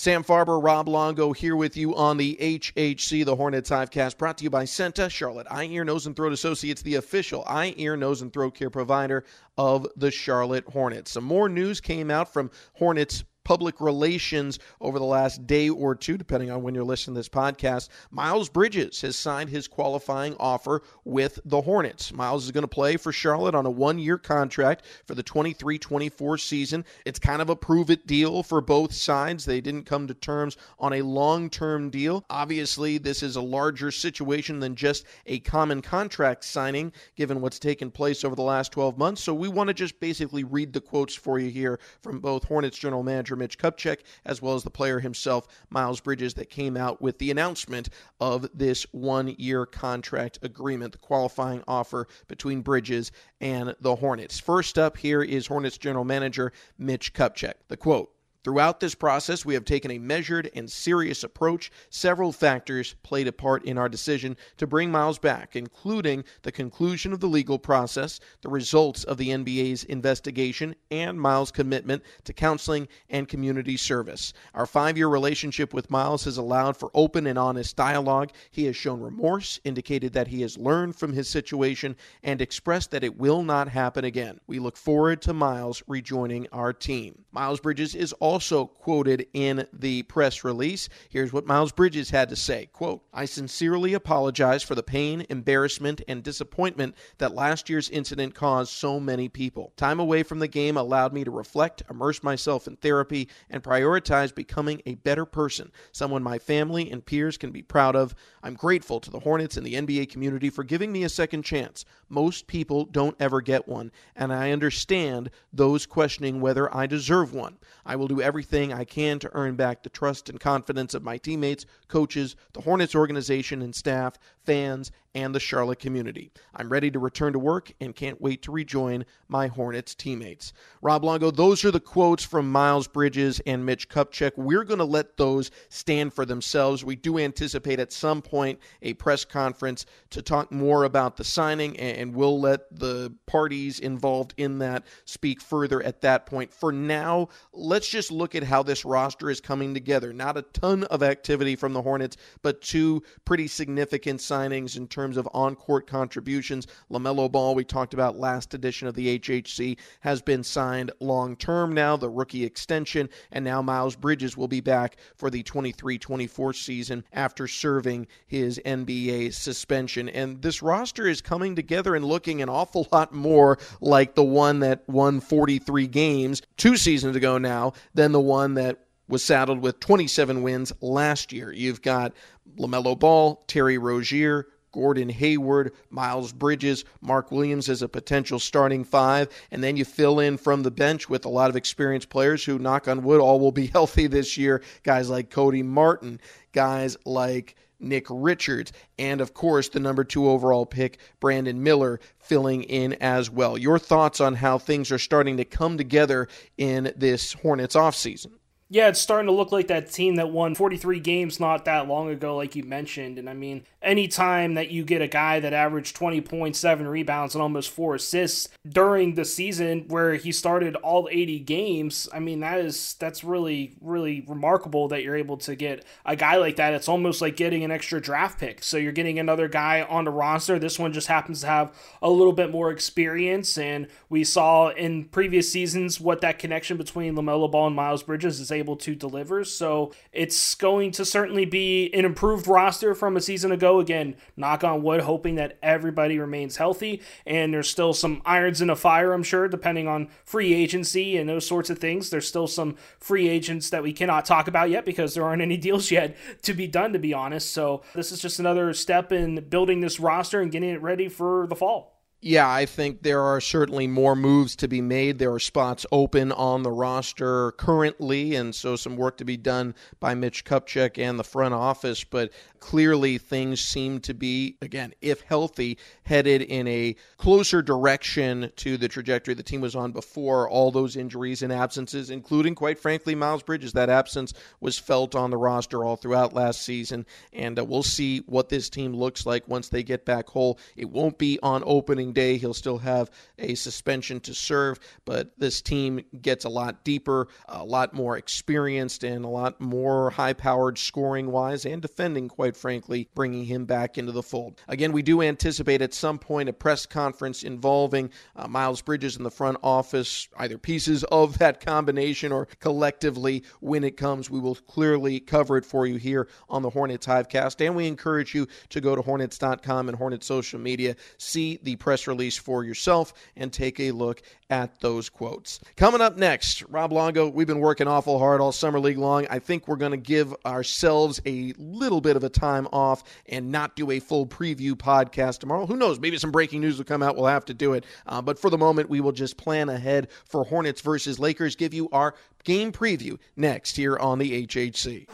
Sam 0.00 0.24
Farber, 0.24 0.64
Rob 0.64 0.88
Longo 0.88 1.34
here 1.34 1.54
with 1.54 1.76
you 1.76 1.94
on 1.94 2.16
the 2.16 2.34
HHC, 2.40 3.22
the 3.22 3.36
Hornets 3.36 3.68
Hivecast, 3.68 4.16
brought 4.16 4.38
to 4.38 4.44
you 4.44 4.48
by 4.48 4.64
CEENTA, 4.64 5.10
Charlotte 5.10 5.46
Eye, 5.50 5.64
Ear, 5.64 5.84
Nose, 5.84 6.06
and 6.06 6.16
Throat 6.16 6.32
Associates, 6.32 6.80
the 6.80 6.94
official 6.94 7.44
eye, 7.46 7.74
ear, 7.76 7.98
nose, 7.98 8.22
and 8.22 8.32
throat 8.32 8.54
care 8.54 8.70
provider 8.70 9.24
of 9.58 9.86
the 9.96 10.10
Charlotte 10.10 10.64
Hornets. 10.64 11.10
Some 11.10 11.24
more 11.24 11.50
news 11.50 11.82
came 11.82 12.10
out 12.10 12.32
from 12.32 12.50
Hornets 12.72 13.24
public 13.50 13.80
relations 13.80 14.60
over 14.80 15.00
the 15.00 15.04
last 15.04 15.44
day 15.44 15.68
or 15.68 15.96
two, 15.96 16.16
depending 16.16 16.52
on 16.52 16.62
when 16.62 16.72
you're 16.72 16.84
listening 16.84 17.16
to 17.16 17.18
this 17.18 17.28
podcast. 17.28 17.88
Miles 18.12 18.48
Bridges 18.48 19.00
has 19.00 19.16
signed 19.16 19.50
his 19.50 19.66
qualifying 19.66 20.36
offer 20.38 20.82
with 21.04 21.40
the 21.44 21.62
Hornets. 21.62 22.12
Miles 22.12 22.44
is 22.44 22.52
going 22.52 22.62
to 22.62 22.68
play 22.68 22.96
for 22.96 23.10
Charlotte 23.10 23.56
on 23.56 23.66
a 23.66 23.70
one 23.70 23.98
year 23.98 24.18
contract 24.18 24.84
for 25.04 25.16
the 25.16 25.24
23 25.24 25.80
24 25.80 26.38
season. 26.38 26.84
It's 27.04 27.18
kind 27.18 27.42
of 27.42 27.50
a 27.50 27.56
prove 27.56 27.90
it 27.90 28.06
deal 28.06 28.44
for 28.44 28.60
both 28.60 28.92
sides. 28.92 29.44
They 29.44 29.60
didn't 29.60 29.82
come 29.82 30.06
to 30.06 30.14
terms 30.14 30.56
on 30.78 30.92
a 30.92 31.02
long 31.02 31.50
term 31.50 31.90
deal. 31.90 32.24
Obviously, 32.30 32.98
this 32.98 33.20
is 33.20 33.34
a 33.34 33.40
larger 33.40 33.90
situation 33.90 34.60
than 34.60 34.76
just 34.76 35.04
a 35.26 35.40
common 35.40 35.82
contract 35.82 36.44
signing, 36.44 36.92
given 37.16 37.40
what's 37.40 37.58
taken 37.58 37.90
place 37.90 38.22
over 38.22 38.36
the 38.36 38.42
last 38.42 38.70
12 38.70 38.96
months. 38.96 39.24
So 39.24 39.34
we 39.34 39.48
want 39.48 39.66
to 39.66 39.74
just 39.74 39.98
basically 39.98 40.44
read 40.44 40.72
the 40.72 40.80
quotes 40.80 41.16
for 41.16 41.40
you 41.40 41.50
here 41.50 41.80
from 42.00 42.20
both 42.20 42.44
Hornets 42.44 42.78
general 42.78 43.02
manager 43.02 43.30
manager 43.30 43.36
Mitch 43.40 43.58
Kupchak, 43.58 44.02
as 44.24 44.40
well 44.40 44.54
as 44.54 44.62
the 44.62 44.70
player 44.70 45.00
himself, 45.00 45.48
Miles 45.68 45.98
Bridges, 45.98 46.34
that 46.34 46.48
came 46.48 46.76
out 46.76 47.02
with 47.02 47.18
the 47.18 47.32
announcement 47.32 47.88
of 48.20 48.48
this 48.54 48.84
one 48.92 49.34
year 49.38 49.66
contract 49.66 50.38
agreement, 50.42 50.92
the 50.92 50.98
qualifying 50.98 51.64
offer 51.66 52.06
between 52.28 52.60
Bridges 52.60 53.10
and 53.40 53.74
the 53.80 53.96
Hornets. 53.96 54.38
First 54.38 54.78
up 54.78 54.96
here 54.96 55.22
is 55.22 55.48
Hornets 55.48 55.78
general 55.78 56.04
manager 56.04 56.52
Mitch 56.78 57.12
Kupchak. 57.12 57.54
The 57.66 57.76
quote 57.76 58.12
Throughout 58.42 58.80
this 58.80 58.94
process, 58.94 59.44
we 59.44 59.52
have 59.52 59.66
taken 59.66 59.90
a 59.90 59.98
measured 59.98 60.50
and 60.54 60.70
serious 60.70 61.22
approach. 61.22 61.70
Several 61.90 62.32
factors 62.32 62.94
played 63.02 63.28
a 63.28 63.32
part 63.32 63.62
in 63.66 63.76
our 63.76 63.88
decision 63.88 64.34
to 64.56 64.66
bring 64.66 64.90
Miles 64.90 65.18
back, 65.18 65.56
including 65.56 66.24
the 66.40 66.50
conclusion 66.50 67.12
of 67.12 67.20
the 67.20 67.28
legal 67.28 67.58
process, 67.58 68.18
the 68.40 68.48
results 68.48 69.04
of 69.04 69.18
the 69.18 69.28
NBA's 69.28 69.84
investigation, 69.84 70.74
and 70.90 71.20
Miles' 71.20 71.50
commitment 71.50 72.02
to 72.24 72.32
counseling 72.32 72.88
and 73.10 73.28
community 73.28 73.76
service. 73.76 74.32
Our 74.54 74.64
five 74.64 74.96
year 74.96 75.08
relationship 75.08 75.74
with 75.74 75.90
Miles 75.90 76.24
has 76.24 76.38
allowed 76.38 76.78
for 76.78 76.90
open 76.94 77.26
and 77.26 77.38
honest 77.38 77.76
dialogue. 77.76 78.30
He 78.50 78.64
has 78.64 78.74
shown 78.74 79.02
remorse, 79.02 79.60
indicated 79.64 80.14
that 80.14 80.28
he 80.28 80.40
has 80.40 80.56
learned 80.56 80.96
from 80.96 81.12
his 81.12 81.28
situation, 81.28 81.94
and 82.22 82.40
expressed 82.40 82.90
that 82.92 83.04
it 83.04 83.18
will 83.18 83.42
not 83.42 83.68
happen 83.68 84.06
again. 84.06 84.40
We 84.46 84.60
look 84.60 84.78
forward 84.78 85.20
to 85.22 85.34
Miles 85.34 85.82
rejoining 85.86 86.46
our 86.52 86.72
team. 86.72 87.26
Miles 87.32 87.60
Bridges 87.60 87.94
is 87.94 88.14
also 88.30 88.64
quoted 88.64 89.26
in 89.32 89.66
the 89.72 90.04
press 90.04 90.44
release. 90.44 90.88
Here's 91.08 91.32
what 91.32 91.46
Miles 91.46 91.72
Bridges 91.72 92.10
had 92.10 92.28
to 92.28 92.36
say 92.36 92.66
quote, 92.66 93.02
I 93.12 93.24
sincerely 93.24 93.92
apologize 93.94 94.62
for 94.62 94.76
the 94.76 94.84
pain, 94.84 95.26
embarrassment, 95.28 96.00
and 96.06 96.22
disappointment 96.22 96.94
that 97.18 97.34
last 97.34 97.68
year's 97.68 97.90
incident 97.90 98.36
caused 98.36 98.70
so 98.70 99.00
many 99.00 99.28
people. 99.28 99.72
Time 99.76 99.98
away 99.98 100.22
from 100.22 100.38
the 100.38 100.46
game 100.46 100.76
allowed 100.76 101.12
me 101.12 101.24
to 101.24 101.30
reflect, 101.32 101.82
immerse 101.90 102.22
myself 102.22 102.68
in 102.68 102.76
therapy, 102.76 103.28
and 103.50 103.64
prioritize 103.64 104.32
becoming 104.32 104.80
a 104.86 104.94
better 104.94 105.24
person, 105.24 105.72
someone 105.90 106.22
my 106.22 106.38
family 106.38 106.88
and 106.88 107.04
peers 107.04 107.36
can 107.36 107.50
be 107.50 107.62
proud 107.62 107.96
of. 107.96 108.14
I'm 108.44 108.54
grateful 108.54 109.00
to 109.00 109.10
the 109.10 109.18
Hornets 109.18 109.56
and 109.56 109.66
the 109.66 109.74
NBA 109.74 110.08
community 110.08 110.50
for 110.50 110.62
giving 110.62 110.92
me 110.92 111.02
a 111.02 111.08
second 111.08 111.42
chance. 111.42 111.84
Most 112.08 112.46
people 112.46 112.84
don't 112.84 113.16
ever 113.18 113.40
get 113.40 113.66
one, 113.66 113.90
and 114.14 114.32
I 114.32 114.52
understand 114.52 115.30
those 115.52 115.84
questioning 115.84 116.40
whether 116.40 116.72
I 116.72 116.86
deserve 116.86 117.34
one. 117.34 117.58
I 117.84 117.96
will 117.96 118.06
everything 118.20 118.72
I 118.72 118.84
can 118.84 119.18
to 119.20 119.30
earn 119.34 119.56
back 119.56 119.82
the 119.82 119.90
trust 119.90 120.28
and 120.28 120.38
confidence 120.40 120.94
of 120.94 121.02
my 121.02 121.18
teammates, 121.18 121.66
coaches, 121.88 122.36
the 122.52 122.60
Hornets 122.60 122.94
organization 122.94 123.62
and 123.62 123.74
staff, 123.74 124.16
fans, 124.44 124.90
and 125.14 125.34
the 125.34 125.40
Charlotte 125.40 125.78
community. 125.78 126.30
I'm 126.54 126.68
ready 126.68 126.90
to 126.90 126.98
return 126.98 127.32
to 127.32 127.38
work 127.38 127.72
and 127.80 127.94
can't 127.94 128.20
wait 128.20 128.42
to 128.42 128.52
rejoin 128.52 129.04
my 129.28 129.48
Hornets 129.48 129.94
teammates. 129.94 130.52
Rob 130.82 131.04
Longo, 131.04 131.30
those 131.30 131.64
are 131.64 131.70
the 131.70 131.80
quotes 131.80 132.24
from 132.24 132.50
Miles 132.50 132.86
Bridges 132.86 133.40
and 133.46 133.66
Mitch 133.66 133.88
Kupchak. 133.88 134.32
We're 134.36 134.64
going 134.64 134.78
to 134.78 134.84
let 134.84 135.16
those 135.16 135.50
stand 135.68 136.12
for 136.12 136.24
themselves. 136.24 136.84
We 136.84 136.96
do 136.96 137.18
anticipate 137.18 137.80
at 137.80 137.92
some 137.92 138.22
point 138.22 138.60
a 138.82 138.94
press 138.94 139.24
conference 139.24 139.86
to 140.10 140.22
talk 140.22 140.52
more 140.52 140.84
about 140.84 141.16
the 141.16 141.24
signing, 141.24 141.78
and 141.78 142.14
we'll 142.14 142.40
let 142.40 142.74
the 142.74 143.12
parties 143.26 143.80
involved 143.80 144.34
in 144.36 144.58
that 144.58 144.84
speak 145.04 145.40
further 145.40 145.82
at 145.82 146.02
that 146.02 146.26
point. 146.26 146.52
For 146.52 146.70
now, 146.72 147.28
let's 147.52 147.88
just 147.88 148.12
look 148.12 148.34
at 148.34 148.44
how 148.44 148.62
this 148.62 148.84
roster 148.84 149.30
is 149.30 149.40
coming 149.40 149.74
together. 149.74 150.12
Not 150.12 150.36
a 150.36 150.42
ton 150.42 150.84
of 150.84 151.02
activity 151.02 151.56
from 151.56 151.72
the 151.72 151.82
Hornets, 151.82 152.16
but 152.42 152.62
two 152.62 153.02
pretty 153.24 153.48
significant 153.48 154.20
signings 154.20 154.76
in 154.76 154.86
terms 154.86 154.99
terms 155.00 155.16
of 155.16 155.26
on 155.32 155.56
court 155.56 155.86
contributions. 155.86 156.66
LaMelo 156.90 157.32
Ball, 157.32 157.54
we 157.54 157.64
talked 157.64 157.94
about 157.94 158.18
last 158.18 158.52
edition 158.52 158.86
of 158.86 158.94
the 158.94 159.18
HHC, 159.18 159.78
has 160.00 160.20
been 160.20 160.44
signed 160.44 160.90
long 161.00 161.36
term 161.36 161.72
now, 161.72 161.96
the 161.96 162.10
rookie 162.10 162.44
extension, 162.44 163.08
and 163.32 163.42
now 163.42 163.62
Miles 163.62 163.96
Bridges 163.96 164.36
will 164.36 164.46
be 164.46 164.60
back 164.60 164.98
for 165.16 165.30
the 165.30 165.42
23 165.42 165.96
24 165.98 166.52
season 166.52 167.02
after 167.14 167.48
serving 167.48 168.08
his 168.26 168.60
NBA 168.66 169.32
suspension. 169.32 170.10
And 170.10 170.42
this 170.42 170.60
roster 170.60 171.06
is 171.06 171.22
coming 171.22 171.56
together 171.56 171.94
and 171.94 172.04
looking 172.04 172.42
an 172.42 172.50
awful 172.50 172.86
lot 172.92 173.14
more 173.14 173.58
like 173.80 174.14
the 174.14 174.22
one 174.22 174.60
that 174.60 174.86
won 174.86 175.20
43 175.20 175.86
games 175.86 176.42
two 176.58 176.76
seasons 176.76 177.16
ago 177.16 177.38
now 177.38 177.72
than 177.94 178.12
the 178.12 178.20
one 178.20 178.52
that 178.54 178.80
was 179.08 179.24
saddled 179.24 179.60
with 179.60 179.80
27 179.80 180.42
wins 180.42 180.72
last 180.82 181.32
year. 181.32 181.52
You've 181.52 181.80
got 181.80 182.12
LaMelo 182.58 182.98
Ball, 182.98 183.42
Terry 183.46 183.78
Rozier, 183.78 184.46
Gordon 184.72 185.08
Hayward, 185.08 185.72
Miles 185.90 186.32
Bridges, 186.32 186.84
Mark 187.00 187.30
Williams 187.30 187.68
as 187.68 187.82
a 187.82 187.88
potential 187.88 188.38
starting 188.38 188.84
five, 188.84 189.28
and 189.50 189.62
then 189.62 189.76
you 189.76 189.84
fill 189.84 190.20
in 190.20 190.36
from 190.36 190.62
the 190.62 190.70
bench 190.70 191.08
with 191.08 191.24
a 191.24 191.28
lot 191.28 191.50
of 191.50 191.56
experienced 191.56 192.08
players 192.08 192.44
who, 192.44 192.58
knock 192.58 192.88
on 192.88 193.02
wood, 193.02 193.20
all 193.20 193.40
will 193.40 193.52
be 193.52 193.66
healthy 193.72 194.06
this 194.06 194.36
year. 194.36 194.62
Guys 194.82 195.10
like 195.10 195.30
Cody 195.30 195.62
Martin, 195.62 196.20
guys 196.52 196.96
like 197.04 197.56
Nick 197.80 198.06
Richards, 198.10 198.72
and 198.98 199.20
of 199.20 199.34
course 199.34 199.68
the 199.68 199.80
number 199.80 200.04
two 200.04 200.28
overall 200.28 200.66
pick, 200.66 200.98
Brandon 201.18 201.62
Miller, 201.62 202.00
filling 202.18 202.62
in 202.64 202.92
as 202.94 203.30
well. 203.30 203.56
Your 203.56 203.78
thoughts 203.78 204.20
on 204.20 204.34
how 204.34 204.58
things 204.58 204.92
are 204.92 204.98
starting 204.98 205.38
to 205.38 205.44
come 205.44 205.78
together 205.78 206.28
in 206.58 206.92
this 206.96 207.32
Hornets 207.32 207.76
offseason? 207.76 208.32
Yeah, 208.72 208.86
it's 208.86 209.00
starting 209.00 209.26
to 209.26 209.32
look 209.32 209.50
like 209.50 209.66
that 209.66 209.90
team 209.90 210.14
that 210.14 210.30
won 210.30 210.54
43 210.54 211.00
games 211.00 211.40
not 211.40 211.64
that 211.64 211.88
long 211.88 212.08
ago, 212.08 212.36
like 212.36 212.54
you 212.54 212.62
mentioned. 212.62 213.18
And 213.18 213.28
I 213.28 213.34
mean, 213.34 213.64
anytime 213.82 214.54
that 214.54 214.70
you 214.70 214.84
get 214.84 215.02
a 215.02 215.08
guy 215.08 215.40
that 215.40 215.52
averaged 215.52 215.96
20.7 215.96 216.88
rebounds 216.88 217.34
and 217.34 217.42
almost 217.42 217.70
four 217.70 217.96
assists 217.96 218.48
during 218.64 219.16
the 219.16 219.24
season 219.24 219.86
where 219.88 220.14
he 220.14 220.30
started 220.30 220.76
all 220.76 221.08
80 221.10 221.40
games, 221.40 222.08
I 222.12 222.20
mean, 222.20 222.38
that 222.40 222.60
is 222.60 222.94
that's 223.00 223.24
really, 223.24 223.74
really 223.80 224.24
remarkable 224.28 224.86
that 224.86 225.02
you're 225.02 225.16
able 225.16 225.38
to 225.38 225.56
get 225.56 225.84
a 226.06 226.14
guy 226.14 226.36
like 226.36 226.54
that. 226.54 226.72
It's 226.72 226.88
almost 226.88 227.20
like 227.20 227.34
getting 227.34 227.64
an 227.64 227.72
extra 227.72 228.00
draft 228.00 228.38
pick. 228.38 228.62
So 228.62 228.76
you're 228.76 228.92
getting 228.92 229.18
another 229.18 229.48
guy 229.48 229.82
on 229.82 230.04
the 230.04 230.12
roster. 230.12 230.60
This 230.60 230.78
one 230.78 230.92
just 230.92 231.08
happens 231.08 231.40
to 231.40 231.48
have 231.48 231.74
a 232.00 232.10
little 232.10 232.32
bit 232.32 232.52
more 232.52 232.70
experience. 232.70 233.58
And 233.58 233.88
we 234.08 234.22
saw 234.22 234.68
in 234.68 235.06
previous 235.06 235.50
seasons 235.50 236.00
what 236.00 236.20
that 236.20 236.38
connection 236.38 236.76
between 236.76 237.16
LaMelo 237.16 237.50
Ball 237.50 237.66
and 237.66 237.74
Miles 237.74 238.04
Bridges 238.04 238.38
is 238.38 238.52
able 238.60 238.76
to 238.76 238.94
deliver. 238.94 239.44
So 239.44 239.92
it's 240.12 240.54
going 240.54 240.92
to 240.92 241.04
certainly 241.04 241.44
be 241.44 241.92
an 241.92 242.04
improved 242.04 242.46
roster 242.46 242.94
from 242.94 243.16
a 243.16 243.20
season 243.20 243.50
ago. 243.50 243.80
Again, 243.80 244.14
knock 244.36 244.62
on 244.62 244.84
wood, 244.84 245.00
hoping 245.00 245.34
that 245.34 245.58
everybody 245.62 246.18
remains 246.18 246.56
healthy. 246.56 247.02
And 247.26 247.52
there's 247.52 247.68
still 247.68 247.92
some 247.92 248.22
irons 248.24 248.60
in 248.60 248.68
the 248.68 248.76
fire, 248.76 249.12
I'm 249.12 249.24
sure, 249.24 249.48
depending 249.48 249.88
on 249.88 250.08
free 250.24 250.54
agency 250.54 251.16
and 251.16 251.28
those 251.28 251.46
sorts 251.46 251.70
of 251.70 251.78
things. 251.78 252.10
There's 252.10 252.28
still 252.28 252.46
some 252.46 252.76
free 252.98 253.28
agents 253.28 253.70
that 253.70 253.82
we 253.82 253.92
cannot 253.92 254.24
talk 254.24 254.46
about 254.46 254.70
yet 254.70 254.84
because 254.84 255.14
there 255.14 255.24
aren't 255.24 255.42
any 255.42 255.56
deals 255.56 255.90
yet 255.90 256.16
to 256.42 256.54
be 256.54 256.68
done, 256.68 256.92
to 256.92 256.98
be 257.00 257.12
honest. 257.12 257.50
So 257.50 257.82
this 257.94 258.12
is 258.12 258.22
just 258.22 258.38
another 258.38 258.72
step 258.72 259.10
in 259.10 259.48
building 259.48 259.80
this 259.80 259.98
roster 259.98 260.40
and 260.40 260.52
getting 260.52 260.70
it 260.70 260.82
ready 260.82 261.08
for 261.08 261.46
the 261.48 261.56
fall. 261.56 261.99
Yeah, 262.22 262.50
I 262.50 262.66
think 262.66 263.02
there 263.02 263.22
are 263.22 263.40
certainly 263.40 263.86
more 263.86 264.14
moves 264.14 264.54
to 264.56 264.68
be 264.68 264.82
made. 264.82 265.18
There 265.18 265.32
are 265.32 265.38
spots 265.38 265.86
open 265.90 266.32
on 266.32 266.62
the 266.62 266.70
roster 266.70 267.52
currently, 267.52 268.34
and 268.34 268.54
so 268.54 268.76
some 268.76 268.98
work 268.98 269.16
to 269.18 269.24
be 269.24 269.38
done 269.38 269.74
by 270.00 270.14
Mitch 270.14 270.44
Kupchak 270.44 270.98
and 270.98 271.18
the 271.18 271.24
front 271.24 271.54
office. 271.54 272.04
But 272.04 272.30
clearly, 272.58 273.16
things 273.16 273.62
seem 273.62 274.00
to 274.00 274.12
be, 274.12 274.58
again, 274.60 274.92
if 275.00 275.22
healthy, 275.22 275.78
headed 276.02 276.42
in 276.42 276.68
a 276.68 276.94
closer 277.16 277.62
direction 277.62 278.52
to 278.56 278.76
the 278.76 278.88
trajectory 278.88 279.32
the 279.32 279.42
team 279.42 279.62
was 279.62 279.74
on 279.74 279.92
before 279.92 280.46
all 280.46 280.70
those 280.70 280.96
injuries 280.96 281.40
and 281.40 281.50
absences, 281.50 282.10
including, 282.10 282.54
quite 282.54 282.78
frankly, 282.78 283.14
Miles 283.14 283.42
Bridges. 283.42 283.72
That 283.72 283.88
absence 283.88 284.34
was 284.60 284.78
felt 284.78 285.14
on 285.14 285.30
the 285.30 285.38
roster 285.38 285.82
all 285.82 285.96
throughout 285.96 286.34
last 286.34 286.60
season, 286.60 287.06
and 287.32 287.58
uh, 287.58 287.64
we'll 287.64 287.82
see 287.82 288.18
what 288.26 288.50
this 288.50 288.68
team 288.68 288.92
looks 288.92 289.24
like 289.24 289.48
once 289.48 289.70
they 289.70 289.82
get 289.82 290.04
back 290.04 290.28
whole. 290.28 290.58
It 290.76 290.90
won't 290.90 291.16
be 291.16 291.38
on 291.42 291.62
opening 291.64 292.09
day. 292.12 292.36
He'll 292.36 292.54
still 292.54 292.78
have 292.78 293.10
a 293.38 293.54
suspension 293.54 294.20
to 294.20 294.34
serve, 294.34 294.78
but 295.04 295.38
this 295.38 295.60
team 295.60 296.02
gets 296.20 296.44
a 296.44 296.48
lot 296.48 296.84
deeper, 296.84 297.28
a 297.48 297.64
lot 297.64 297.94
more 297.94 298.16
experienced, 298.16 299.04
and 299.04 299.24
a 299.24 299.28
lot 299.28 299.60
more 299.60 300.10
high 300.10 300.32
powered 300.32 300.78
scoring 300.78 301.30
wise 301.30 301.64
and 301.64 301.82
defending, 301.82 302.28
quite 302.28 302.56
frankly, 302.56 303.08
bringing 303.14 303.44
him 303.44 303.64
back 303.64 303.98
into 303.98 304.12
the 304.12 304.22
fold. 304.22 304.60
Again, 304.68 304.92
we 304.92 305.02
do 305.02 305.22
anticipate 305.22 305.82
at 305.82 305.94
some 305.94 306.18
point 306.18 306.48
a 306.48 306.52
press 306.52 306.86
conference 306.86 307.42
involving 307.42 308.10
uh, 308.36 308.48
Miles 308.48 308.82
Bridges 308.82 309.16
in 309.16 309.22
the 309.22 309.30
front 309.30 309.58
office, 309.62 310.28
either 310.38 310.58
pieces 310.58 311.04
of 311.04 311.38
that 311.38 311.64
combination 311.64 312.32
or 312.32 312.46
collectively 312.58 313.44
when 313.60 313.84
it 313.84 313.96
comes. 313.96 314.30
We 314.30 314.40
will 314.40 314.54
clearly 314.54 315.20
cover 315.20 315.56
it 315.56 315.64
for 315.64 315.86
you 315.86 315.96
here 315.96 316.28
on 316.48 316.62
the 316.62 316.70
Hornets 316.70 317.06
Hivecast, 317.06 317.64
and 317.64 317.76
we 317.76 317.86
encourage 317.86 318.34
you 318.34 318.46
to 318.70 318.80
go 318.80 318.94
to 318.94 319.02
Hornets.com 319.02 319.88
and 319.88 319.96
Hornets 319.96 320.26
social 320.26 320.60
media, 320.60 320.96
see 321.18 321.58
the 321.62 321.76
press 321.76 321.99
press 322.00 322.06
release 322.06 322.36
for 322.36 322.64
yourself 322.64 323.12
and 323.36 323.52
take 323.52 323.78
a 323.78 323.90
look 323.90 324.22
at 324.48 324.80
those 324.80 325.08
quotes. 325.08 325.60
Coming 325.76 326.00
up 326.00 326.16
next, 326.16 326.62
Rob 326.64 326.92
Longo, 326.92 327.28
we've 327.28 327.46
been 327.46 327.60
working 327.60 327.86
awful 327.86 328.18
hard 328.18 328.40
all 328.40 328.52
summer 328.52 328.80
league 328.80 328.98
long. 328.98 329.26
I 329.28 329.38
think 329.38 329.68
we're 329.68 329.76
going 329.76 329.92
to 329.92 329.98
give 329.98 330.34
ourselves 330.46 331.20
a 331.26 331.52
little 331.58 332.00
bit 332.00 332.16
of 332.16 332.24
a 332.24 332.28
time 332.28 332.66
off 332.72 333.04
and 333.28 333.52
not 333.52 333.76
do 333.76 333.90
a 333.90 334.00
full 334.00 334.26
preview 334.26 334.72
podcast 334.72 335.40
tomorrow. 335.40 335.66
Who 335.66 335.76
knows? 335.76 336.00
Maybe 336.00 336.16
some 336.18 336.30
breaking 336.30 336.62
news 336.62 336.78
will 336.78 336.84
come 336.84 337.02
out. 337.02 337.16
We'll 337.16 337.26
have 337.26 337.44
to 337.46 337.54
do 337.54 337.74
it. 337.74 337.84
Uh, 338.06 338.22
but 338.22 338.38
for 338.38 338.50
the 338.50 338.58
moment, 338.58 338.88
we 338.88 339.00
will 339.00 339.12
just 339.12 339.36
plan 339.36 339.68
ahead 339.68 340.08
for 340.24 340.44
Hornets 340.44 340.80
versus 340.80 341.18
Lakers, 341.18 341.54
give 341.54 341.74
you 341.74 341.88
our 341.92 342.14
game 342.44 342.72
preview 342.72 343.18
next 343.36 343.76
here 343.76 343.98
on 343.98 344.18
the 344.18 344.46
HHC. 344.46 345.06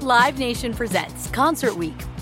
Live 0.00 0.38
Nation 0.38 0.74
presents 0.74 1.28
Concert 1.30 1.76
Week. 1.76 1.94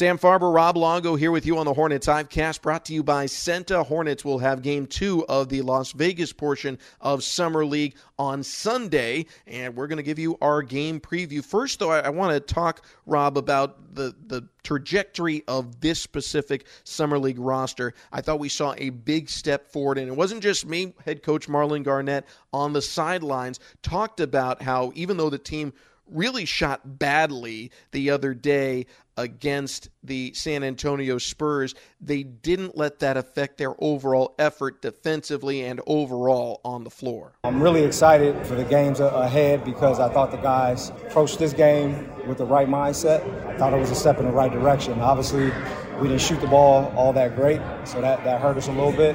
Sam 0.00 0.16
Farber, 0.16 0.50
Rob 0.54 0.78
Longo 0.78 1.14
here 1.14 1.30
with 1.30 1.44
you 1.44 1.58
on 1.58 1.66
the 1.66 1.74
Hornets 1.74 2.06
Hivecast, 2.06 2.62
brought 2.62 2.86
to 2.86 2.94
you 2.94 3.02
by 3.02 3.26
CEENTA. 3.26 3.84
Hornets 3.84 4.24
will 4.24 4.38
have 4.38 4.62
game 4.62 4.86
two 4.86 5.26
of 5.26 5.50
the 5.50 5.60
Las 5.60 5.92
Vegas 5.92 6.32
portion 6.32 6.78
of 7.02 7.22
Summer 7.22 7.66
League 7.66 7.96
on 8.18 8.42
Sunday, 8.42 9.26
and 9.46 9.76
we're 9.76 9.88
going 9.88 9.98
to 9.98 10.02
give 10.02 10.18
you 10.18 10.38
our 10.40 10.62
game 10.62 11.00
preview. 11.00 11.44
First, 11.44 11.80
though, 11.80 11.90
I, 11.90 11.98
I 11.98 12.08
want 12.08 12.32
to 12.32 12.40
talk, 12.40 12.82
Rob, 13.04 13.36
about 13.36 13.94
the, 13.94 14.14
the 14.26 14.48
trajectory 14.62 15.44
of 15.46 15.82
this 15.82 16.00
specific 16.00 16.64
Summer 16.84 17.18
League 17.18 17.38
roster. 17.38 17.92
I 18.10 18.22
thought 18.22 18.38
we 18.38 18.48
saw 18.48 18.74
a 18.78 18.88
big 18.88 19.28
step 19.28 19.70
forward, 19.70 19.98
and 19.98 20.08
it 20.08 20.16
wasn't 20.16 20.42
just 20.42 20.64
me. 20.64 20.94
Head 21.04 21.22
coach 21.22 21.46
Marlon 21.46 21.82
Garnett 21.82 22.24
on 22.54 22.72
the 22.72 22.80
sidelines 22.80 23.60
talked 23.82 24.20
about 24.20 24.62
how 24.62 24.92
even 24.94 25.18
though 25.18 25.28
the 25.28 25.36
team 25.36 25.74
really 26.10 26.44
shot 26.44 26.98
badly 26.98 27.70
the 27.92 28.10
other 28.10 28.34
day 28.34 28.86
against 29.16 29.90
the 30.02 30.32
San 30.34 30.64
Antonio 30.64 31.18
Spurs, 31.18 31.74
they 32.00 32.22
didn't 32.22 32.76
let 32.76 33.00
that 33.00 33.16
affect 33.16 33.58
their 33.58 33.74
overall 33.78 34.34
effort 34.38 34.80
defensively 34.80 35.62
and 35.62 35.80
overall 35.86 36.60
on 36.64 36.84
the 36.84 36.90
floor. 36.90 37.34
I'm 37.44 37.62
really 37.62 37.84
excited 37.84 38.46
for 38.46 38.54
the 38.54 38.64
games 38.64 39.00
ahead 39.00 39.64
because 39.64 40.00
I 40.00 40.08
thought 40.12 40.30
the 40.30 40.38
guys 40.38 40.88
approached 40.88 41.38
this 41.38 41.52
game 41.52 42.10
with 42.26 42.38
the 42.38 42.46
right 42.46 42.68
mindset. 42.68 43.22
I 43.46 43.58
thought 43.58 43.74
it 43.74 43.78
was 43.78 43.90
a 43.90 43.94
step 43.94 44.18
in 44.18 44.24
the 44.24 44.32
right 44.32 44.50
direction. 44.50 44.98
Obviously, 45.00 45.52
we 46.00 46.08
didn't 46.08 46.22
shoot 46.22 46.40
the 46.40 46.46
ball 46.46 46.90
all 46.96 47.12
that 47.12 47.36
great, 47.36 47.60
so 47.84 48.00
that, 48.00 48.24
that 48.24 48.40
hurt 48.40 48.56
us 48.56 48.68
a 48.68 48.72
little 48.72 48.92
bit. 48.92 49.14